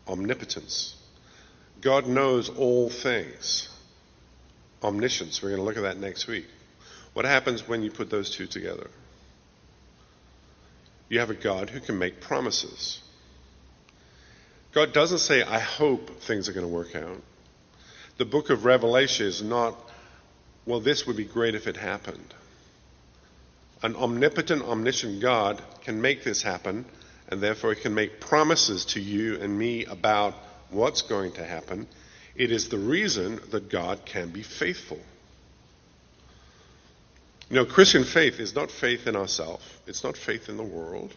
omnipotence. 0.07 0.95
God 1.81 2.07
knows 2.07 2.49
all 2.49 2.91
things. 2.91 3.69
Omniscience, 4.83 5.43
we're 5.43 5.51
going 5.51 5.61
to 5.61 5.65
look 5.65 5.77
at 5.77 5.83
that 5.83 5.99
next 5.99 6.27
week. 6.29 6.47
What 7.15 7.25
happens 7.25 7.67
when 7.67 7.83
you 7.83 7.91
put 7.91 8.11
those 8.11 8.31
two 8.31 8.47
together? 8.47 8.89
You 11.09 11.21
have 11.21 11.31
a 11.31 11.35
God 11.35 11.71
who 11.71 11.81
can 11.81 11.99
make 11.99 12.21
promises. 12.21 13.01
God 14.73 14.93
doesn't 14.93 15.19
say, 15.19 15.43
I 15.43 15.59
hope 15.59 16.21
things 16.21 16.49
are 16.49 16.53
going 16.53 16.67
to 16.67 16.73
work 16.73 16.95
out. 16.95 17.23
The 18.19 18.25
book 18.25 18.51
of 18.51 18.65
Revelation 18.65 19.27
is 19.27 19.43
not, 19.43 19.77
well, 20.67 20.81
this 20.81 21.07
would 21.07 21.17
be 21.17 21.25
great 21.25 21.55
if 21.55 21.69
it 21.69 21.77
happened. 21.77 22.35
An 23.81 23.95
omnipotent, 23.95 24.63
omniscient 24.63 25.21
God 25.23 25.63
can 25.83 26.01
make 26.01 26.25
this 26.25 26.43
happen, 26.43 26.85
and 27.29 27.41
therefore 27.41 27.75
he 27.75 27.81
can 27.81 27.95
make 27.95 28.21
promises 28.21 28.87
to 28.87 29.01
you 29.01 29.41
and 29.41 29.57
me 29.57 29.85
about 29.85 30.35
what's 30.71 31.03
going 31.03 31.33
to 31.33 31.45
happen. 31.45 31.87
It 32.35 32.51
is 32.51 32.69
the 32.69 32.79
reason 32.79 33.41
that 33.53 33.71
God 33.71 34.05
can 34.05 34.31
be 34.31 34.43
faithful. 34.43 34.99
You 37.49 37.57
know, 37.57 37.67
Christian 37.67 38.03
faith 38.03 38.41
is 38.41 38.53
not 38.53 38.73
faith 38.73 39.07
in 39.07 39.15
ourselves, 39.15 39.65
it's 39.87 40.03
not 40.03 40.17
faith 40.17 40.49
in 40.49 40.57
the 40.57 40.65
world. 40.65 41.15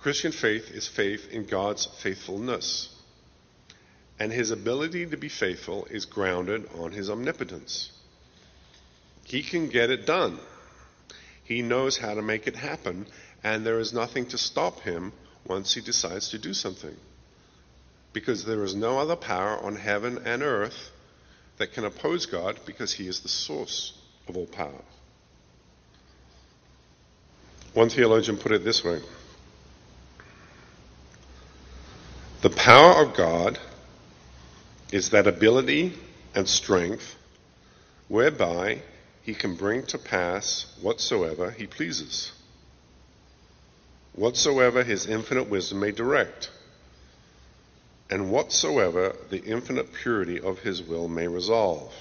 Christian 0.00 0.32
faith 0.32 0.72
is 0.72 0.88
faith 0.88 1.28
in 1.30 1.46
God's 1.46 1.86
faithfulness. 1.86 2.95
And 4.18 4.32
his 4.32 4.50
ability 4.50 5.06
to 5.06 5.16
be 5.16 5.28
faithful 5.28 5.86
is 5.90 6.06
grounded 6.06 6.68
on 6.78 6.92
his 6.92 7.10
omnipotence. 7.10 7.90
He 9.24 9.42
can 9.42 9.68
get 9.68 9.90
it 9.90 10.06
done. 10.06 10.38
He 11.44 11.62
knows 11.62 11.98
how 11.98 12.14
to 12.14 12.22
make 12.22 12.46
it 12.46 12.56
happen, 12.56 13.06
and 13.44 13.64
there 13.64 13.78
is 13.78 13.92
nothing 13.92 14.26
to 14.26 14.38
stop 14.38 14.80
him 14.80 15.12
once 15.46 15.74
he 15.74 15.80
decides 15.80 16.30
to 16.30 16.38
do 16.38 16.54
something 16.54 16.96
because 18.16 18.46
there 18.46 18.64
is 18.64 18.74
no 18.74 18.98
other 18.98 19.14
power 19.14 19.58
on 19.62 19.76
heaven 19.76 20.18
and 20.24 20.42
earth 20.42 20.90
that 21.58 21.74
can 21.74 21.84
oppose 21.84 22.24
God 22.24 22.58
because 22.64 22.94
he 22.94 23.08
is 23.08 23.20
the 23.20 23.28
source 23.28 23.92
of 24.26 24.38
all 24.38 24.46
power. 24.46 24.82
One 27.74 27.90
theologian 27.90 28.38
put 28.38 28.52
it 28.52 28.64
this 28.64 28.82
way 28.82 29.02
The 32.40 32.48
power 32.48 33.04
of 33.04 33.14
God 33.14 33.58
is 34.92 35.10
that 35.10 35.26
ability 35.26 35.92
and 36.34 36.48
strength 36.48 37.16
whereby 38.08 38.80
he 39.22 39.34
can 39.34 39.56
bring 39.56 39.84
to 39.84 39.98
pass 39.98 40.66
whatsoever 40.80 41.50
he 41.50 41.66
pleases, 41.66 42.32
whatsoever 44.14 44.84
his 44.84 45.06
infinite 45.06 45.48
wisdom 45.48 45.80
may 45.80 45.90
direct, 45.90 46.50
and 48.08 48.30
whatsoever 48.30 49.16
the 49.30 49.42
infinite 49.44 49.92
purity 49.92 50.40
of 50.40 50.60
his 50.60 50.80
will 50.80 51.08
may 51.08 51.26
resolve. 51.26 51.92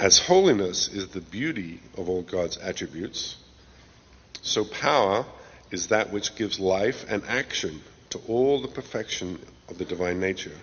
As 0.00 0.18
holiness 0.18 0.88
is 0.88 1.08
the 1.08 1.20
beauty 1.20 1.80
of 1.96 2.08
all 2.08 2.22
God's 2.22 2.56
attributes, 2.56 3.36
so 4.42 4.64
power 4.64 5.24
is 5.70 5.88
that 5.88 6.10
which 6.10 6.34
gives 6.34 6.58
life 6.58 7.04
and 7.08 7.22
action 7.26 7.82
to 8.10 8.18
all 8.26 8.60
the 8.60 8.68
perfection 8.68 9.38
of 9.68 9.78
the 9.78 9.84
divine 9.84 10.20
nature. 10.20 10.56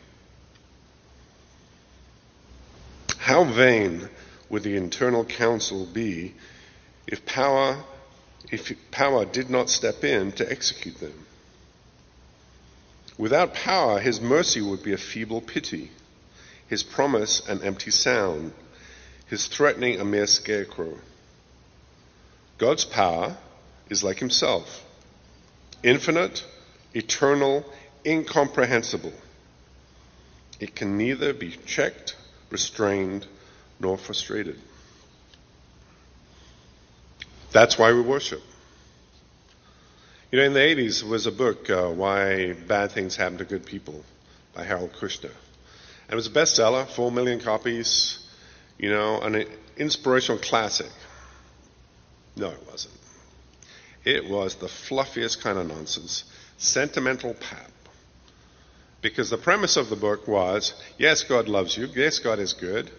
How 3.18 3.44
vain 3.44 4.10
would 4.50 4.64
the 4.64 4.76
internal 4.76 5.26
counsel 5.26 5.86
be 5.86 6.34
if 7.08 7.26
power, 7.26 7.84
if 8.52 8.72
power 8.92 9.26
did 9.26 9.50
not 9.50 9.70
step 9.70 10.04
in 10.04 10.32
to 10.34 10.50
execute 10.50 11.00
them? 11.00 11.26
Without 13.18 13.54
power, 13.54 14.00
his 14.00 14.20
mercy 14.20 14.62
would 14.62 14.84
be 14.84 14.94
a 14.94 14.98
feeble 14.98 15.42
pity, 15.42 15.92
his 16.68 16.84
promise 16.84 17.48
an 17.48 17.64
empty 17.64 17.92
sound, 17.92 18.54
his 19.28 19.48
threatening 19.48 20.00
a 20.00 20.06
mere 20.06 20.28
scarecrow. 20.28 20.98
God's 22.58 22.86
power 22.86 23.38
is 23.90 24.04
like 24.04 24.20
himself 24.20 24.86
infinite, 25.84 26.44
eternal, 26.96 27.66
incomprehensible. 28.06 29.14
It 30.60 30.76
can 30.76 30.98
neither 30.98 31.34
be 31.34 31.52
checked, 31.66 32.16
restrained, 32.50 33.28
nor 33.80 33.98
frustrated. 33.98 34.58
That's 37.52 37.78
why 37.78 37.94
we 37.94 38.02
worship. 38.02 38.42
You 40.32 40.40
know, 40.40 40.46
in 40.46 40.54
the 40.54 40.60
80s, 40.60 41.02
there 41.02 41.10
was 41.10 41.28
a 41.28 41.32
book, 41.32 41.70
uh, 41.70 41.90
Why 41.90 42.54
Bad 42.54 42.92
Things 42.92 43.16
Happen 43.16 43.38
to 43.38 43.46
Good 43.46 43.66
People, 43.66 44.04
by 44.54 44.64
Harold 44.64 44.94
Kushner. 44.94 45.32
And 46.08 46.12
it 46.12 46.16
was 46.16 46.28
a 46.28 46.32
bestseller, 46.32 46.88
four 46.88 47.12
million 47.12 47.40
copies, 47.40 48.20
you 48.78 48.90
know, 48.90 49.20
an 49.22 49.46
inspirational 49.78 50.40
classic. 50.40 50.92
No, 52.36 52.50
it 52.50 52.60
wasn't. 52.70 52.94
It 54.04 54.30
was 54.30 54.56
the 54.56 54.68
fluffiest 54.68 55.42
kind 55.42 55.58
of 55.58 55.68
nonsense, 55.68 56.26
sentimental 56.58 57.34
pap. 57.34 57.72
Because 59.02 59.30
the 59.30 59.38
premise 59.38 59.78
of 59.78 59.90
the 59.90 59.96
book 59.96 60.28
was 60.28 60.74
yes, 60.98 61.24
God 61.24 61.48
loves 61.48 61.78
you, 61.78 61.88
yes, 61.96 62.20
God 62.20 62.40
is 62.40 62.54
good, 62.54 62.90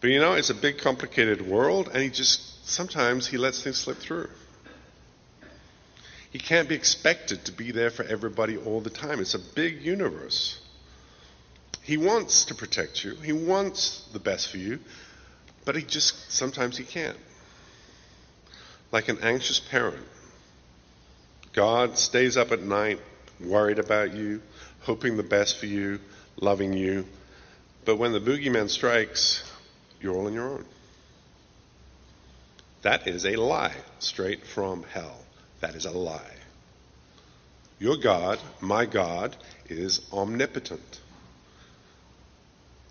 but 0.00 0.10
you 0.10 0.18
know, 0.18 0.32
it's 0.32 0.50
a 0.50 0.54
big, 0.54 0.78
complicated 0.78 1.46
world, 1.46 1.90
and 1.92 2.02
He 2.02 2.08
just 2.08 2.66
sometimes 2.66 3.26
He 3.26 3.36
lets 3.36 3.62
things 3.62 3.78
slip 3.78 3.98
through. 3.98 4.30
He 6.30 6.38
can't 6.38 6.68
be 6.68 6.74
expected 6.74 7.44
to 7.46 7.52
be 7.52 7.72
there 7.72 7.90
for 7.90 8.04
everybody 8.04 8.56
all 8.56 8.80
the 8.80 8.90
time. 8.90 9.20
It's 9.20 9.34
a 9.34 9.38
big 9.38 9.82
universe. 9.82 10.60
He 11.82 11.96
wants 11.96 12.44
to 12.46 12.54
protect 12.54 13.04
you. 13.04 13.16
He 13.16 13.32
wants 13.32 14.06
the 14.12 14.20
best 14.20 14.48
for 14.48 14.58
you, 14.58 14.78
but 15.64 15.74
he 15.74 15.82
just 15.82 16.30
sometimes 16.30 16.76
he 16.76 16.84
can't 16.84 17.16
like 18.92 19.08
an 19.08 19.18
anxious 19.22 19.60
parent. 19.60 20.06
God 21.52 21.98
stays 21.98 22.36
up 22.36 22.52
at 22.52 22.62
night, 22.62 23.00
worried 23.40 23.78
about 23.78 24.14
you, 24.14 24.40
hoping 24.80 25.16
the 25.16 25.22
best 25.22 25.58
for 25.58 25.66
you, 25.66 26.00
loving 26.40 26.72
you. 26.72 27.06
But 27.84 27.96
when 27.96 28.12
the 28.12 28.20
boogeyman 28.20 28.70
strikes, 28.70 29.42
you're 30.00 30.14
all 30.14 30.26
on 30.26 30.34
your 30.34 30.48
own. 30.48 30.64
That 32.82 33.06
is 33.06 33.26
a 33.26 33.36
lie 33.36 33.74
straight 33.98 34.46
from 34.46 34.84
hell. 34.84 35.18
That 35.60 35.74
is 35.74 35.84
a 35.84 35.90
lie. 35.90 36.36
Your 37.78 37.96
God, 37.96 38.38
my 38.60 38.86
God, 38.86 39.36
is 39.68 40.00
omnipotent. 40.12 41.00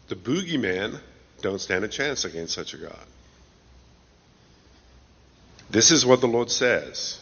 The 0.07 0.15
boogeyman 0.15 0.99
don't 1.41 1.61
stand 1.61 1.85
a 1.85 1.87
chance 1.87 2.25
against 2.25 2.53
such 2.53 2.73
a 2.73 2.77
God. 2.77 3.05
This 5.69 5.91
is 5.91 6.05
what 6.05 6.21
the 6.21 6.27
Lord 6.27 6.49
says 6.49 7.21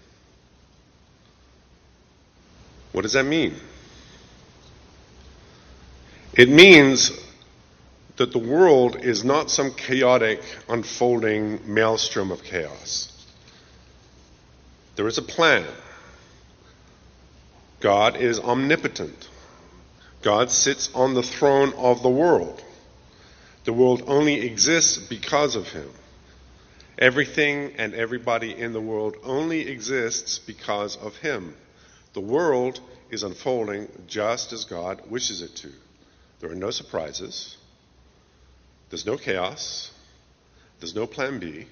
What 2.91 3.01
does 3.01 3.13
that 3.13 3.25
mean? 3.25 3.55
It 6.33 6.49
means 6.49 7.11
that 8.17 8.31
the 8.31 8.39
world 8.39 8.97
is 8.97 9.23
not 9.23 9.49
some 9.49 9.73
chaotic, 9.73 10.41
unfolding 10.69 11.73
maelstrom 11.73 12.31
of 12.31 12.43
chaos. 12.43 13.07
There 14.95 15.07
is 15.07 15.17
a 15.17 15.23
plan. 15.23 15.65
God 17.79 18.17
is 18.17 18.39
omnipotent. 18.39 19.27
God 20.21 20.51
sits 20.51 20.93
on 20.93 21.13
the 21.13 21.23
throne 21.23 21.73
of 21.77 22.03
the 22.03 22.09
world. 22.09 22.63
The 23.63 23.73
world 23.73 24.03
only 24.07 24.41
exists 24.41 24.97
because 24.97 25.55
of 25.55 25.69
him. 25.69 25.89
Everything 26.99 27.73
and 27.77 27.95
everybody 27.95 28.55
in 28.55 28.73
the 28.73 28.81
world 28.81 29.15
only 29.23 29.67
exists 29.67 30.37
because 30.37 30.95
of 30.97 31.17
him. 31.17 31.55
The 32.13 32.21
world 32.21 32.79
is 33.09 33.23
unfolding 33.23 33.87
just 34.07 34.53
as 34.53 34.65
God 34.65 35.01
wishes 35.09 35.41
it 35.41 35.55
to. 35.57 35.71
There 36.39 36.51
are 36.51 36.55
no 36.55 36.71
surprises. 36.71 37.57
There's 38.89 39.05
no 39.05 39.17
chaos. 39.17 39.91
There's 40.79 40.95
no 40.95 41.07
plan 41.07 41.39
B. 41.39 41.67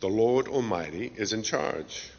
The 0.00 0.08
Lord 0.08 0.48
Almighty 0.48 1.12
is 1.16 1.32
in 1.32 1.42
charge. 1.42 2.10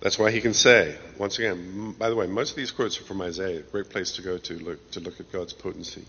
That's 0.00 0.18
why 0.18 0.30
he 0.30 0.40
can 0.40 0.54
say, 0.54 0.96
once 1.18 1.38
again, 1.38 1.94
by 1.98 2.08
the 2.08 2.16
way, 2.16 2.26
most 2.26 2.50
of 2.50 2.56
these 2.56 2.70
quotes 2.70 2.98
are 3.00 3.04
from 3.04 3.20
Isaiah, 3.20 3.58
a 3.58 3.62
great 3.62 3.90
place 3.90 4.12
to 4.12 4.22
go 4.22 4.38
to 4.38 4.54
look, 4.54 4.90
to 4.92 5.00
look 5.00 5.20
at 5.20 5.30
God's 5.30 5.52
potency. 5.52 6.04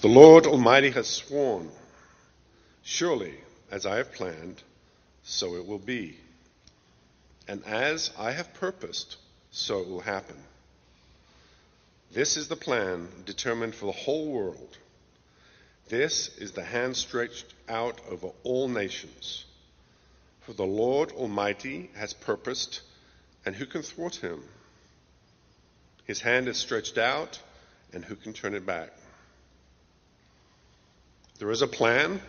The 0.00 0.08
Lord 0.08 0.46
Almighty 0.46 0.90
has 0.90 1.06
sworn, 1.06 1.68
surely 2.82 3.34
as 3.70 3.84
I 3.84 3.96
have 3.96 4.12
planned, 4.12 4.62
so 5.28 5.56
it 5.56 5.66
will 5.66 5.78
be. 5.78 6.16
And 7.46 7.62
as 7.66 8.10
I 8.18 8.32
have 8.32 8.54
purposed, 8.54 9.16
so 9.50 9.80
it 9.80 9.88
will 9.88 10.00
happen. 10.00 10.36
This 12.12 12.38
is 12.38 12.48
the 12.48 12.56
plan 12.56 13.08
determined 13.26 13.74
for 13.74 13.86
the 13.86 13.92
whole 13.92 14.32
world. 14.32 14.78
This 15.88 16.28
is 16.38 16.52
the 16.52 16.64
hand 16.64 16.96
stretched 16.96 17.52
out 17.68 18.00
over 18.10 18.30
all 18.42 18.68
nations. 18.68 19.44
For 20.40 20.54
the 20.54 20.66
Lord 20.66 21.12
Almighty 21.12 21.90
has 21.94 22.14
purposed, 22.14 22.80
and 23.44 23.54
who 23.54 23.66
can 23.66 23.82
thwart 23.82 24.16
him? 24.16 24.42
His 26.06 26.22
hand 26.22 26.48
is 26.48 26.56
stretched 26.56 26.96
out, 26.96 27.38
and 27.92 28.02
who 28.02 28.16
can 28.16 28.32
turn 28.32 28.54
it 28.54 28.64
back? 28.64 28.90
There 31.38 31.50
is 31.50 31.60
a 31.60 31.66
plan, 31.66 32.22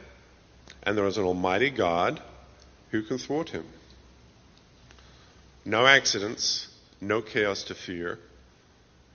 and 0.84 0.98
there 0.98 1.08
is 1.08 1.18
an 1.18 1.24
Almighty 1.24 1.70
God 1.70 2.22
who 2.92 3.04
can 3.04 3.18
thwart 3.18 3.50
him. 3.50 3.66
No 5.66 5.86
accidents, 5.86 6.68
no 7.02 7.22
chaos 7.22 7.64
to 7.66 7.76
fear. 7.76 8.20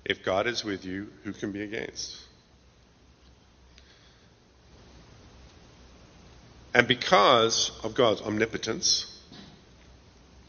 If 0.04 0.24
God 0.24 0.46
is 0.46 0.64
with 0.64 0.84
you, 0.84 1.08
who 1.24 1.32
can 1.32 1.52
be 1.52 1.62
against? 1.62 2.20
And 6.74 6.88
because 6.88 7.70
of 7.82 7.94
God's 7.94 8.20
omnipotence, 8.20 9.06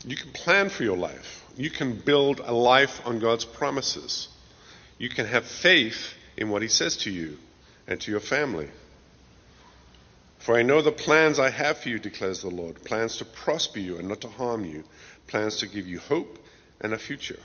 you 0.05 0.15
can 0.15 0.31
plan 0.31 0.69
for 0.69 0.83
your 0.83 0.97
life. 0.97 1.43
You 1.55 1.69
can 1.69 1.97
build 1.97 2.39
a 2.39 2.53
life 2.53 3.01
on 3.05 3.19
God's 3.19 3.45
promises. 3.45 4.27
You 4.97 5.09
can 5.09 5.25
have 5.27 5.45
faith 5.45 6.13
in 6.35 6.49
what 6.49 6.61
He 6.61 6.67
says 6.67 6.97
to 6.97 7.11
you 7.11 7.37
and 7.87 8.01
to 8.01 8.11
your 8.11 8.19
family. 8.19 8.67
For 10.45 10.55
I 10.55 10.61
know 10.61 10.83
the 10.83 10.91
plans 10.91 11.39
I 11.39 11.49
have 11.49 11.79
for 11.79 11.89
you, 11.89 11.97
declares 11.97 12.43
the 12.43 12.51
Lord 12.51 12.83
plans 12.83 13.17
to 13.17 13.25
prosper 13.25 13.79
you 13.79 13.97
and 13.97 14.07
not 14.07 14.21
to 14.21 14.27
harm 14.27 14.63
you, 14.63 14.83
plans 15.25 15.57
to 15.57 15.67
give 15.67 15.87
you 15.87 15.97
hope 15.97 16.37
and 16.79 16.93
a 16.93 16.99
future. 16.99 17.39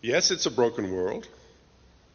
Yes, 0.00 0.30
it's 0.30 0.46
a 0.46 0.50
broken 0.50 0.90
world. 0.90 1.28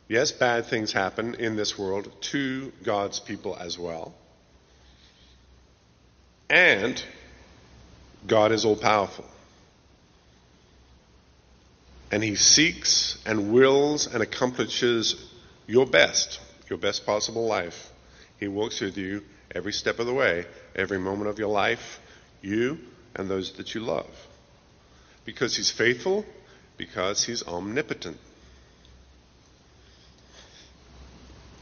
Yes, 0.08 0.32
bad 0.32 0.65
things 0.65 0.91
happen 0.91 1.36
in 1.36 1.56
this 1.56 1.78
world 1.78 2.12
to 2.32 2.73
God's 2.82 3.19
people 3.19 3.56
as 3.56 3.78
well. 3.78 4.15
And 6.49 6.99
God 8.25 8.51
is 8.51 8.65
all 8.65 8.75
powerful. 8.75 9.25
And 12.12 12.23
He 12.23 12.34
seeks 12.34 13.21
and 13.28 13.54
wills 13.54 14.12
and 14.12 14.23
accomplishes 14.23 15.23
your 15.67 15.86
best, 15.86 16.39
your 16.67 16.80
best 16.80 17.06
possible 17.06 17.45
life. 17.45 17.91
He 18.45 18.49
walks 18.49 18.79
with 18.79 18.95
you 18.95 19.23
every 19.55 19.73
step 19.73 19.97
of 19.97 20.05
the 20.05 20.13
way, 20.13 20.45
every 20.75 20.99
moment 20.99 21.31
of 21.31 21.39
your 21.39 21.47
life, 21.47 21.99
you 22.43 22.77
and 23.15 23.27
those 23.27 23.53
that 23.53 23.73
you 23.73 23.81
love. 23.81 24.05
Because 25.25 25.55
He's 25.55 25.71
faithful, 25.71 26.23
because 26.77 27.23
He's 27.23 27.41
omnipotent. 27.41 28.19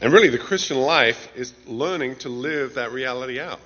And 0.02 0.12
really, 0.12 0.28
the 0.28 0.36
Christian 0.36 0.76
life 0.76 1.34
is 1.34 1.54
learning 1.66 2.16
to 2.16 2.28
live 2.28 2.74
that 2.74 2.92
reality 2.92 3.40
out. 3.40 3.60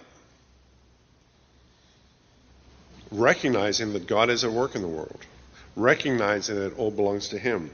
Recognizing 3.10 3.94
that 3.94 4.06
God 4.06 4.30
is 4.30 4.44
at 4.44 4.52
work 4.52 4.76
in 4.76 4.82
the 4.82 4.86
world, 4.86 5.26
recognizing 5.74 6.54
that 6.54 6.66
it 6.66 6.78
all 6.78 6.92
belongs 6.92 7.30
to 7.30 7.38
Him. 7.40 7.72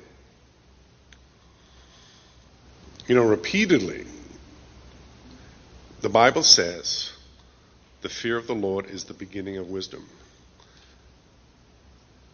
You 3.06 3.14
know, 3.14 3.24
repeatedly, 3.24 4.06
the 6.04 6.10
Bible 6.10 6.42
says 6.42 7.14
the 8.02 8.10
fear 8.10 8.36
of 8.36 8.46
the 8.46 8.54
Lord 8.54 8.90
is 8.90 9.04
the 9.04 9.14
beginning 9.14 9.56
of 9.56 9.70
wisdom. 9.70 10.06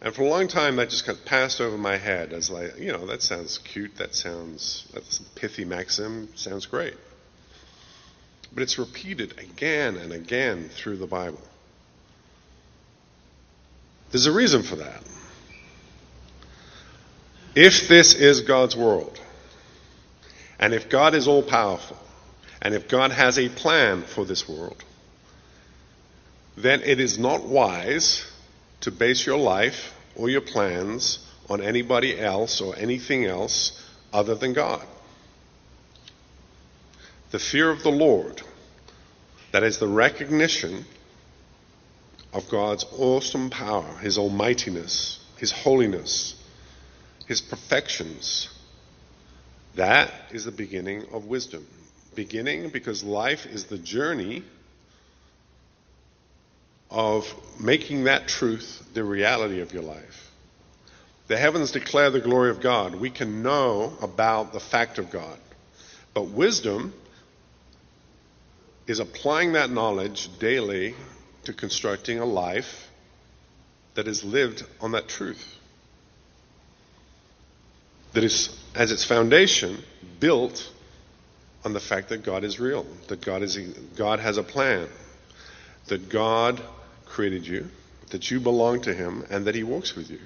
And 0.01 0.13
for 0.13 0.23
a 0.23 0.27
long 0.27 0.49
time, 0.49 0.75
that 0.75 0.89
just 0.89 1.05
kind 1.05 1.17
of 1.17 1.23
passed 1.23 1.61
over 1.61 1.77
my 1.77 1.95
head 1.95 2.33
as 2.33 2.49
like, 2.49 2.77
you 2.77 2.91
know, 2.91 3.05
that 3.05 3.21
sounds 3.21 3.59
cute, 3.59 3.95
that 3.95 4.13
sounds, 4.13 4.89
that's 4.93 5.21
a 5.21 5.23
pithy 5.39 5.63
maxim, 5.63 6.27
sounds 6.35 6.65
great. 6.65 6.95
But 8.53 8.63
it's 8.63 8.77
repeated 8.77 9.39
again 9.39 9.95
and 9.95 10.11
again 10.11 10.67
through 10.67 10.97
the 10.97 11.07
Bible. 11.07 11.39
There's 14.11 14.25
a 14.25 14.33
reason 14.33 14.63
for 14.63 14.75
that. 14.75 15.01
If 17.55 17.87
this 17.87 18.15
is 18.15 18.41
God's 18.41 18.75
world, 18.75 19.17
and 20.59 20.73
if 20.73 20.89
God 20.89 21.15
is 21.15 21.25
all 21.25 21.41
powerful, 21.41 21.97
and 22.61 22.73
if 22.75 22.87
God 22.87 23.11
has 23.11 23.39
a 23.39 23.49
plan 23.49 24.03
for 24.03 24.23
this 24.23 24.47
world, 24.47 24.83
then 26.55 26.81
it 26.83 26.99
is 26.99 27.17
not 27.17 27.43
wise 27.43 28.29
to 28.81 28.91
base 28.91 29.25
your 29.25 29.37
life 29.37 29.93
or 30.15 30.29
your 30.29 30.41
plans 30.41 31.25
on 31.49 31.61
anybody 31.61 32.19
else 32.19 32.61
or 32.61 32.75
anything 32.77 33.25
else 33.25 33.83
other 34.13 34.35
than 34.35 34.53
God. 34.53 34.85
The 37.31 37.39
fear 37.39 37.69
of 37.69 37.81
the 37.81 37.91
Lord, 37.91 38.41
that 39.51 39.63
is 39.63 39.79
the 39.79 39.87
recognition 39.87 40.85
of 42.33 42.49
God's 42.49 42.85
awesome 42.97 43.49
power, 43.49 43.97
His 44.01 44.17
almightiness, 44.17 45.19
His 45.37 45.51
holiness, 45.51 46.35
His 47.25 47.41
perfections, 47.41 48.49
that 49.75 50.11
is 50.31 50.45
the 50.45 50.51
beginning 50.51 51.05
of 51.13 51.25
wisdom. 51.25 51.65
Beginning 52.15 52.69
because 52.69 53.03
life 53.03 53.45
is 53.45 53.65
the 53.65 53.77
journey 53.77 54.43
of 56.89 57.33
making 57.59 58.03
that 58.03 58.27
truth 58.27 58.85
the 58.93 59.03
reality 59.03 59.61
of 59.61 59.73
your 59.73 59.83
life. 59.83 60.29
The 61.27 61.37
heavens 61.37 61.71
declare 61.71 62.09
the 62.09 62.19
glory 62.19 62.49
of 62.49 62.59
God. 62.59 62.95
We 62.95 63.09
can 63.09 63.41
know 63.41 63.93
about 64.01 64.51
the 64.51 64.59
fact 64.59 64.97
of 64.97 65.09
God. 65.09 65.37
But 66.13 66.23
wisdom 66.23 66.93
is 68.87 68.99
applying 68.99 69.53
that 69.53 69.69
knowledge 69.69 70.37
daily 70.39 70.95
to 71.45 71.53
constructing 71.53 72.19
a 72.19 72.25
life 72.25 72.89
that 73.95 74.07
is 74.07 74.23
lived 74.25 74.63
on 74.81 74.91
that 74.91 75.07
truth. 75.07 75.57
That 78.11 78.25
is, 78.25 78.49
as 78.75 78.91
its 78.91 79.05
foundation, 79.05 79.77
built 80.19 80.69
on 81.63 81.73
the 81.73 81.79
fact 81.79 82.09
that 82.09 82.23
God 82.23 82.43
is 82.43 82.59
real, 82.59 82.85
that 83.07 83.21
God, 83.21 83.43
is, 83.43 83.57
God 83.95 84.19
has 84.19 84.37
a 84.37 84.43
plan, 84.43 84.87
that 85.87 86.09
God 86.09 86.61
created 87.05 87.45
you, 87.45 87.69
that 88.09 88.31
you 88.31 88.39
belong 88.39 88.81
to 88.81 88.93
Him, 88.93 89.25
and 89.29 89.45
that 89.45 89.55
He 89.55 89.63
walks 89.63 89.95
with 89.95 90.09
you. 90.09 90.19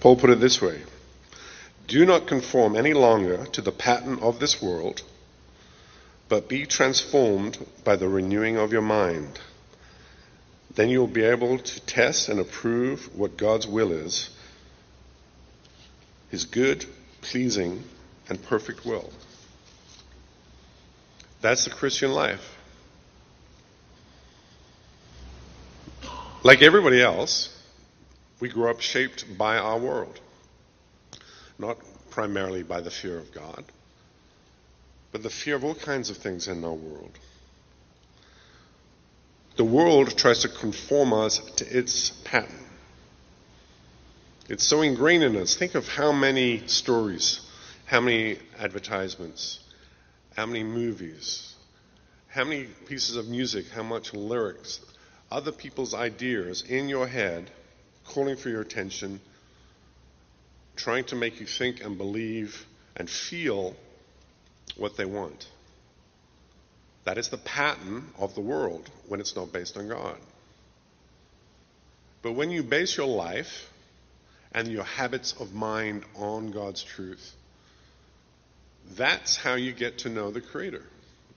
Paul 0.00 0.16
put 0.16 0.30
it 0.30 0.40
this 0.40 0.60
way 0.60 0.82
Do 1.86 2.04
not 2.04 2.26
conform 2.26 2.76
any 2.76 2.92
longer 2.92 3.46
to 3.46 3.60
the 3.62 3.72
pattern 3.72 4.18
of 4.20 4.38
this 4.38 4.62
world, 4.62 5.02
but 6.28 6.48
be 6.48 6.66
transformed 6.66 7.58
by 7.84 7.96
the 7.96 8.08
renewing 8.08 8.56
of 8.56 8.72
your 8.72 8.82
mind. 8.82 9.40
Then 10.74 10.90
you'll 10.90 11.06
be 11.06 11.24
able 11.24 11.58
to 11.58 11.80
test 11.86 12.28
and 12.28 12.38
approve 12.38 13.16
what 13.16 13.36
God's 13.36 13.66
will 13.66 13.90
is 13.90 14.30
His 16.30 16.44
good, 16.44 16.84
pleasing, 17.20 17.82
and 18.28 18.42
perfect 18.42 18.84
will. 18.84 19.10
That's 21.40 21.64
the 21.64 21.70
Christian 21.70 22.12
life. 22.12 22.56
Like 26.42 26.62
everybody 26.62 27.02
else, 27.02 27.54
we 28.40 28.48
grow 28.48 28.70
up 28.70 28.80
shaped 28.80 29.36
by 29.36 29.58
our 29.58 29.78
world. 29.78 30.20
Not 31.58 31.78
primarily 32.10 32.62
by 32.62 32.80
the 32.80 32.90
fear 32.90 33.18
of 33.18 33.32
God, 33.32 33.64
but 35.12 35.22
the 35.22 35.30
fear 35.30 35.56
of 35.56 35.64
all 35.64 35.74
kinds 35.74 36.10
of 36.10 36.16
things 36.16 36.48
in 36.48 36.64
our 36.64 36.72
world. 36.72 37.18
The 39.56 39.64
world 39.64 40.16
tries 40.16 40.40
to 40.40 40.48
conform 40.48 41.12
us 41.12 41.38
to 41.56 41.66
its 41.66 42.10
pattern. 42.10 42.67
It's 44.48 44.64
so 44.64 44.80
ingrained 44.80 45.22
in 45.22 45.36
us. 45.36 45.54
Think 45.54 45.74
of 45.74 45.86
how 45.86 46.10
many 46.10 46.66
stories, 46.68 47.40
how 47.84 48.00
many 48.00 48.38
advertisements, 48.58 49.60
how 50.34 50.46
many 50.46 50.64
movies, 50.64 51.54
how 52.28 52.44
many 52.44 52.64
pieces 52.86 53.16
of 53.16 53.28
music, 53.28 53.68
how 53.68 53.82
much 53.82 54.14
lyrics, 54.14 54.80
other 55.30 55.52
people's 55.52 55.92
ideas 55.92 56.62
in 56.62 56.88
your 56.88 57.06
head, 57.06 57.50
calling 58.06 58.36
for 58.36 58.48
your 58.48 58.62
attention, 58.62 59.20
trying 60.76 61.04
to 61.04 61.16
make 61.16 61.40
you 61.40 61.46
think 61.46 61.84
and 61.84 61.98
believe 61.98 62.64
and 62.96 63.10
feel 63.10 63.76
what 64.78 64.96
they 64.96 65.04
want. 65.04 65.46
That 67.04 67.18
is 67.18 67.28
the 67.28 67.38
pattern 67.38 68.12
of 68.18 68.34
the 68.34 68.40
world 68.40 68.88
when 69.08 69.20
it's 69.20 69.36
not 69.36 69.52
based 69.52 69.76
on 69.76 69.88
God. 69.88 70.16
But 72.22 72.32
when 72.32 72.50
you 72.50 72.62
base 72.62 72.96
your 72.96 73.06
life 73.06 73.68
and 74.52 74.68
your 74.68 74.84
habits 74.84 75.34
of 75.40 75.54
mind 75.54 76.04
on 76.16 76.50
God's 76.50 76.82
truth, 76.82 77.34
that's 78.96 79.36
how 79.36 79.54
you 79.54 79.72
get 79.72 79.98
to 79.98 80.08
know 80.08 80.30
the 80.30 80.40
Creator. 80.40 80.82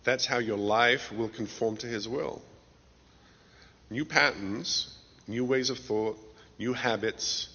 That's 0.03 0.25
how 0.25 0.39
your 0.39 0.57
life 0.57 1.11
will 1.11 1.29
conform 1.29 1.77
to 1.77 1.87
His 1.87 2.07
will 2.07 2.41
new 3.89 4.05
patterns, 4.05 4.97
new 5.27 5.43
ways 5.43 5.69
of 5.69 5.77
thought, 5.77 6.17
new 6.57 6.71
habits, 6.71 7.49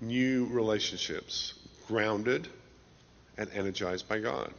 new 0.00 0.46
relationships, 0.46 1.54
grounded 1.88 2.48
and 3.36 3.50
energized 3.52 4.08
by 4.08 4.20
God. 4.20 4.52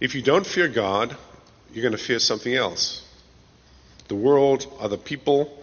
If 0.00 0.14
you 0.14 0.22
don't 0.22 0.46
fear 0.46 0.68
God, 0.68 1.16
you're 1.72 1.82
going 1.82 1.96
to 1.96 2.02
fear 2.02 2.18
something 2.18 2.54
else. 2.54 3.02
The 4.08 4.14
world, 4.14 4.66
other 4.78 4.96
people, 4.96 5.62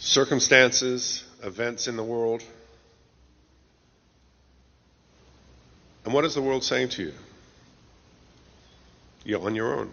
circumstances, 0.00 1.22
events 1.42 1.86
in 1.86 1.96
the 1.96 2.02
world. 2.02 2.42
And 6.04 6.14
what 6.14 6.24
is 6.24 6.34
the 6.34 6.42
world 6.42 6.64
saying 6.64 6.88
to 6.90 7.02
you? 7.02 7.12
You're 9.24 9.44
on 9.44 9.54
your 9.54 9.78
own. 9.78 9.90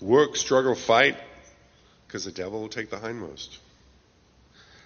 Work, 0.00 0.36
struggle, 0.36 0.74
fight, 0.74 1.16
because 2.06 2.26
the 2.26 2.30
devil 2.32 2.60
will 2.60 2.68
take 2.68 2.90
the 2.90 2.98
hindmost. 2.98 3.58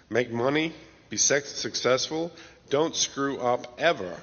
Make 0.09 0.31
money, 0.31 0.73
be 1.09 1.17
successful, 1.17 2.31
don't 2.69 2.95
screw 2.95 3.37
up 3.39 3.75
ever. 3.77 4.15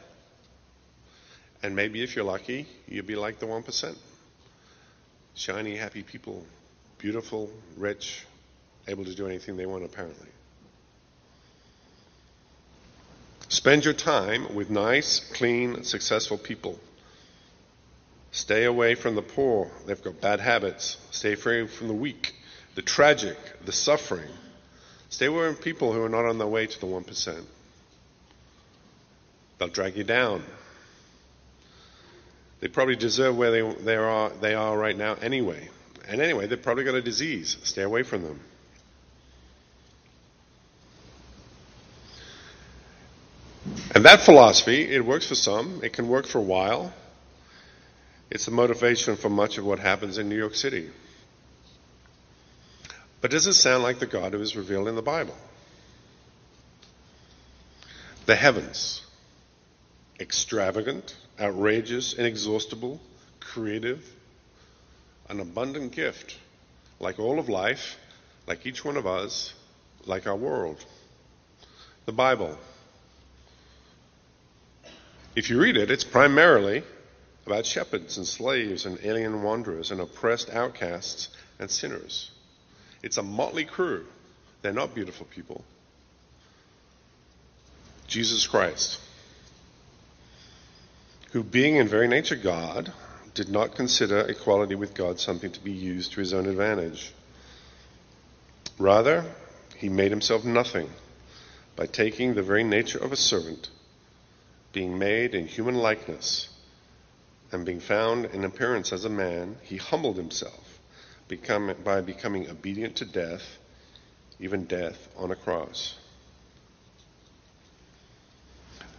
And 1.62 1.76
maybe 1.76 2.02
if 2.02 2.16
you're 2.16 2.24
lucky, 2.24 2.66
you'll 2.88 3.04
be 3.04 3.16
like 3.16 3.38
the 3.38 3.46
1%. 3.46 3.96
Shiny, 5.34 5.76
happy 5.76 6.02
people, 6.02 6.46
beautiful, 6.98 7.50
rich, 7.76 8.24
able 8.88 9.04
to 9.04 9.14
do 9.14 9.26
anything 9.26 9.56
they 9.56 9.66
want, 9.66 9.84
apparently. 9.84 10.28
Spend 13.48 13.84
your 13.84 13.94
time 13.94 14.54
with 14.54 14.70
nice, 14.70 15.20
clean, 15.32 15.84
successful 15.84 16.38
people 16.38 16.78
Stay 18.36 18.64
away 18.64 18.94
from 18.94 19.14
the 19.14 19.22
poor. 19.22 19.70
They've 19.86 20.02
got 20.02 20.20
bad 20.20 20.40
habits. 20.40 20.98
Stay 21.10 21.32
away 21.32 21.66
from 21.66 21.88
the 21.88 21.94
weak, 21.94 22.34
the 22.74 22.82
tragic, 22.82 23.38
the 23.64 23.72
suffering. 23.72 24.28
Stay 25.08 25.24
away 25.24 25.46
from 25.46 25.56
people 25.56 25.94
who 25.94 26.02
are 26.02 26.10
not 26.10 26.26
on 26.26 26.36
their 26.36 26.46
way 26.46 26.66
to 26.66 26.80
the 26.80 26.86
1%. 26.86 27.42
They'll 29.56 29.68
drag 29.68 29.96
you 29.96 30.04
down. 30.04 30.42
They 32.60 32.68
probably 32.68 32.96
deserve 32.96 33.38
where 33.38 33.50
they, 33.50 33.72
they, 33.84 33.96
are, 33.96 34.28
they 34.28 34.54
are 34.54 34.76
right 34.76 34.98
now 34.98 35.14
anyway. 35.14 35.70
And 36.06 36.20
anyway, 36.20 36.46
they've 36.46 36.62
probably 36.62 36.84
got 36.84 36.94
a 36.94 37.00
disease. 37.00 37.56
Stay 37.62 37.82
away 37.82 38.02
from 38.02 38.22
them. 38.22 38.40
That 44.06 44.20
philosophy, 44.20 44.94
it 44.94 45.04
works 45.04 45.26
for 45.26 45.34
some, 45.34 45.80
it 45.82 45.92
can 45.92 46.08
work 46.08 46.26
for 46.26 46.38
a 46.38 46.42
while. 46.42 46.92
It's 48.30 48.44
the 48.44 48.52
motivation 48.52 49.16
for 49.16 49.28
much 49.28 49.58
of 49.58 49.64
what 49.64 49.80
happens 49.80 50.16
in 50.18 50.28
New 50.28 50.36
York 50.36 50.54
City. 50.54 50.90
But 53.20 53.32
does 53.32 53.48
it 53.48 53.54
sound 53.54 53.82
like 53.82 53.98
the 53.98 54.06
God 54.06 54.32
who 54.32 54.40
is 54.40 54.54
revealed 54.54 54.86
in 54.86 54.94
the 54.94 55.02
Bible? 55.02 55.34
The 58.26 58.36
heavens, 58.36 59.02
extravagant, 60.20 61.16
outrageous, 61.40 62.14
inexhaustible, 62.14 63.00
creative, 63.40 64.08
an 65.28 65.40
abundant 65.40 65.90
gift, 65.90 66.36
like 67.00 67.18
all 67.18 67.40
of 67.40 67.48
life, 67.48 67.96
like 68.46 68.66
each 68.66 68.84
one 68.84 68.96
of 68.96 69.06
us, 69.06 69.52
like 70.04 70.28
our 70.28 70.36
world. 70.36 70.84
The 72.04 72.12
Bible. 72.12 72.56
If 75.36 75.50
you 75.50 75.60
read 75.60 75.76
it, 75.76 75.90
it's 75.90 76.02
primarily 76.02 76.82
about 77.44 77.66
shepherds 77.66 78.16
and 78.16 78.26
slaves 78.26 78.86
and 78.86 78.98
alien 79.04 79.42
wanderers 79.42 79.90
and 79.90 80.00
oppressed 80.00 80.48
outcasts 80.48 81.28
and 81.58 81.70
sinners. 81.70 82.30
It's 83.02 83.18
a 83.18 83.22
motley 83.22 83.66
crew. 83.66 84.06
They're 84.62 84.72
not 84.72 84.94
beautiful 84.94 85.26
people. 85.26 85.62
Jesus 88.06 88.46
Christ, 88.46 88.98
who 91.32 91.42
being 91.42 91.76
in 91.76 91.86
very 91.86 92.08
nature 92.08 92.36
God, 92.36 92.90
did 93.34 93.50
not 93.50 93.74
consider 93.74 94.20
equality 94.20 94.74
with 94.74 94.94
God 94.94 95.20
something 95.20 95.52
to 95.52 95.60
be 95.60 95.72
used 95.72 96.12
to 96.12 96.20
his 96.20 96.32
own 96.32 96.46
advantage. 96.46 97.12
Rather, 98.78 99.24
he 99.76 99.90
made 99.90 100.10
himself 100.10 100.44
nothing 100.44 100.88
by 101.74 101.84
taking 101.84 102.34
the 102.34 102.42
very 102.42 102.64
nature 102.64 102.98
of 102.98 103.12
a 103.12 103.16
servant, 103.16 103.68
being 104.76 104.98
made 104.98 105.34
in 105.34 105.46
human 105.46 105.74
likeness, 105.74 106.50
and 107.50 107.64
being 107.64 107.80
found 107.80 108.26
in 108.26 108.44
appearance 108.44 108.92
as 108.92 109.06
a 109.06 109.08
man, 109.08 109.56
he 109.62 109.78
humbled 109.78 110.18
himself 110.18 110.78
become, 111.28 111.74
by 111.82 112.02
becoming 112.02 112.50
obedient 112.50 112.94
to 112.96 113.06
death, 113.06 113.56
even 114.38 114.66
death 114.66 115.08
on 115.16 115.30
a 115.30 115.34
cross. 115.34 115.96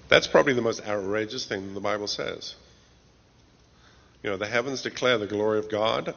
That's 0.10 0.26
probably 0.26 0.54
the 0.54 0.63
most 0.63 0.84
outrageous 0.84 1.46
thing 1.46 1.76
the 1.76 1.80
Bible 1.80 2.08
says. 2.08 2.56
You 4.24 4.32
know, 4.32 4.38
the 4.38 4.48
heavens 4.48 4.82
declare 4.82 5.20
the 5.20 5.28
glory 5.28 5.60
of 5.60 5.70
God, 5.70 6.16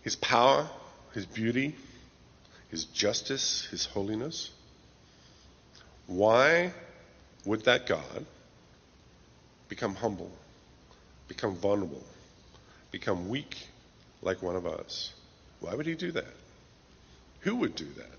His 0.00 0.16
power, 0.16 0.70
His 1.12 1.26
beauty, 1.26 1.76
His 2.70 2.84
justice, 2.86 3.68
His 3.70 3.84
holiness. 3.84 4.48
Why 6.06 6.72
would 7.44 7.64
that 7.64 7.86
God 7.86 8.26
become 9.68 9.94
humble, 9.94 10.30
become 11.28 11.56
vulnerable, 11.56 12.04
become 12.90 13.28
weak 13.28 13.56
like 14.22 14.42
one 14.42 14.56
of 14.56 14.66
us? 14.66 15.12
Why 15.60 15.74
would 15.74 15.86
He 15.86 15.94
do 15.94 16.12
that? 16.12 16.34
Who 17.40 17.56
would 17.56 17.74
do 17.74 17.86
that? 17.96 18.10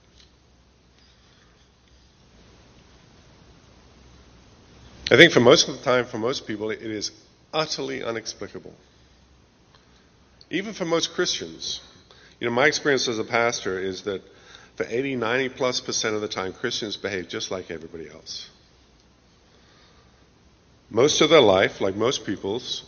I 5.12 5.18
think 5.18 5.32
for 5.32 5.42
most 5.42 5.70
of 5.70 5.78
the 5.78 5.84
time, 5.84 6.06
for 6.06 6.18
most 6.18 6.48
people, 6.48 6.72
it 6.72 6.82
is 6.82 7.12
utterly 7.54 8.02
inexplicable. 8.02 8.74
Even 10.50 10.74
for 10.74 10.86
most 10.86 11.14
Christians. 11.14 11.82
You 12.40 12.48
know, 12.48 12.54
my 12.54 12.68
experience 12.68 13.08
as 13.08 13.20
a 13.20 13.24
pastor 13.24 13.80
is 13.80 14.04
that 14.04 14.22
for 14.76 14.86
80, 14.90 15.18
90 15.18 15.50
plus 15.50 15.82
percent 15.82 16.16
of 16.16 16.22
the 16.22 16.28
time, 16.28 16.52
Christians 16.52 16.98
behave 16.98 17.28
just 17.28 17.52
like 17.52 17.70
everybody 17.70 18.10
else. 18.10 18.50
Most 20.94 21.22
of 21.22 21.32
their 21.32 21.42
life, 21.42 21.82
like 21.82 21.96
most 21.96 22.24
people's, 22.24 22.84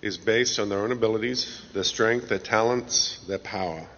is 0.00 0.16
based 0.16 0.60
on 0.60 0.68
their 0.68 0.78
own 0.78 0.92
abilities, 0.92 1.62
their 1.74 1.82
strength, 1.82 2.28
their 2.28 2.38
talents, 2.38 3.18
their 3.26 3.40
power. 3.40 3.88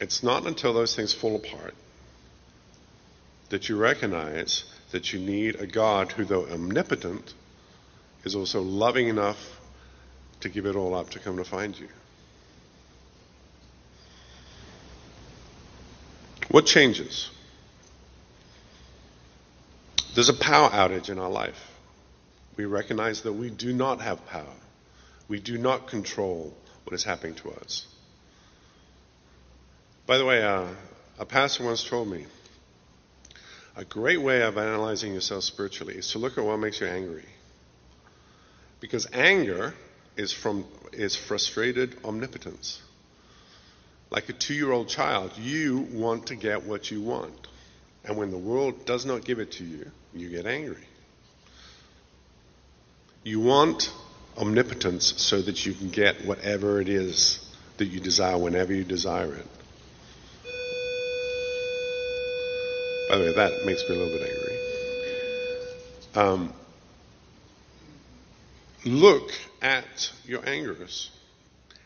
It's 0.00 0.22
not 0.22 0.46
until 0.46 0.72
those 0.72 0.96
things 0.96 1.12
fall 1.12 1.36
apart 1.36 1.74
that 3.50 3.68
you 3.68 3.76
recognize 3.76 4.64
that 4.92 5.12
you 5.12 5.18
need 5.18 5.56
a 5.56 5.66
God 5.66 6.12
who, 6.12 6.24
though 6.24 6.46
omnipotent, 6.46 7.34
is 8.24 8.34
also 8.34 8.62
loving 8.62 9.08
enough 9.08 9.60
to 10.40 10.48
give 10.48 10.64
it 10.64 10.74
all 10.74 10.94
up 10.94 11.10
to 11.10 11.18
come 11.18 11.36
to 11.36 11.44
find 11.44 11.78
you. 11.78 11.88
What 16.48 16.64
changes? 16.64 17.28
There's 20.14 20.28
a 20.28 20.34
power 20.34 20.68
outage 20.68 21.08
in 21.08 21.18
our 21.18 21.30
life. 21.30 21.70
We 22.56 22.66
recognize 22.66 23.22
that 23.22 23.32
we 23.32 23.48
do 23.50 23.72
not 23.72 24.00
have 24.02 24.26
power. 24.26 24.54
We 25.28 25.40
do 25.40 25.56
not 25.56 25.88
control 25.88 26.54
what 26.84 26.94
is 26.94 27.02
happening 27.02 27.34
to 27.36 27.50
us. 27.52 27.86
By 30.06 30.18
the 30.18 30.24
way, 30.26 30.42
uh, 30.42 30.68
a 31.18 31.24
pastor 31.24 31.64
once 31.64 31.82
told 31.82 32.08
me 32.08 32.26
a 33.74 33.84
great 33.84 34.20
way 34.20 34.42
of 34.42 34.58
analyzing 34.58 35.14
yourself 35.14 35.44
spiritually 35.44 35.94
is 35.94 36.10
to 36.12 36.18
look 36.18 36.36
at 36.36 36.44
what 36.44 36.58
makes 36.58 36.80
you 36.80 36.86
angry. 36.86 37.24
Because 38.80 39.06
anger 39.12 39.72
is 40.16 40.32
from 40.32 40.66
is 40.92 41.16
frustrated 41.16 41.96
omnipotence. 42.04 42.82
Like 44.10 44.28
a 44.28 44.34
two 44.34 44.52
year 44.52 44.70
old 44.70 44.88
child, 44.88 45.38
you 45.38 45.78
want 45.92 46.26
to 46.26 46.36
get 46.36 46.64
what 46.64 46.90
you 46.90 47.00
want. 47.00 47.48
And 48.04 48.16
when 48.16 48.30
the 48.30 48.38
world 48.38 48.84
does 48.84 49.06
not 49.06 49.24
give 49.24 49.38
it 49.38 49.52
to 49.52 49.64
you, 49.64 49.90
you 50.14 50.28
get 50.28 50.46
angry. 50.46 50.84
You 53.22 53.40
want 53.40 53.92
omnipotence 54.36 55.14
so 55.22 55.40
that 55.40 55.64
you 55.64 55.72
can 55.72 55.90
get 55.90 56.24
whatever 56.24 56.80
it 56.80 56.88
is 56.88 57.38
that 57.76 57.86
you 57.86 58.00
desire 58.00 58.36
whenever 58.36 58.72
you 58.72 58.84
desire 58.84 59.34
it. 59.34 59.46
By 63.08 63.18
the 63.18 63.24
way, 63.24 63.34
that 63.34 63.64
makes 63.66 63.88
me 63.88 63.94
a 63.94 63.98
little 63.98 64.18
bit 64.18 64.30
angry. 64.30 64.58
Um, 66.14 66.52
look 68.84 69.30
at 69.60 70.10
your 70.24 70.46
angers 70.48 71.10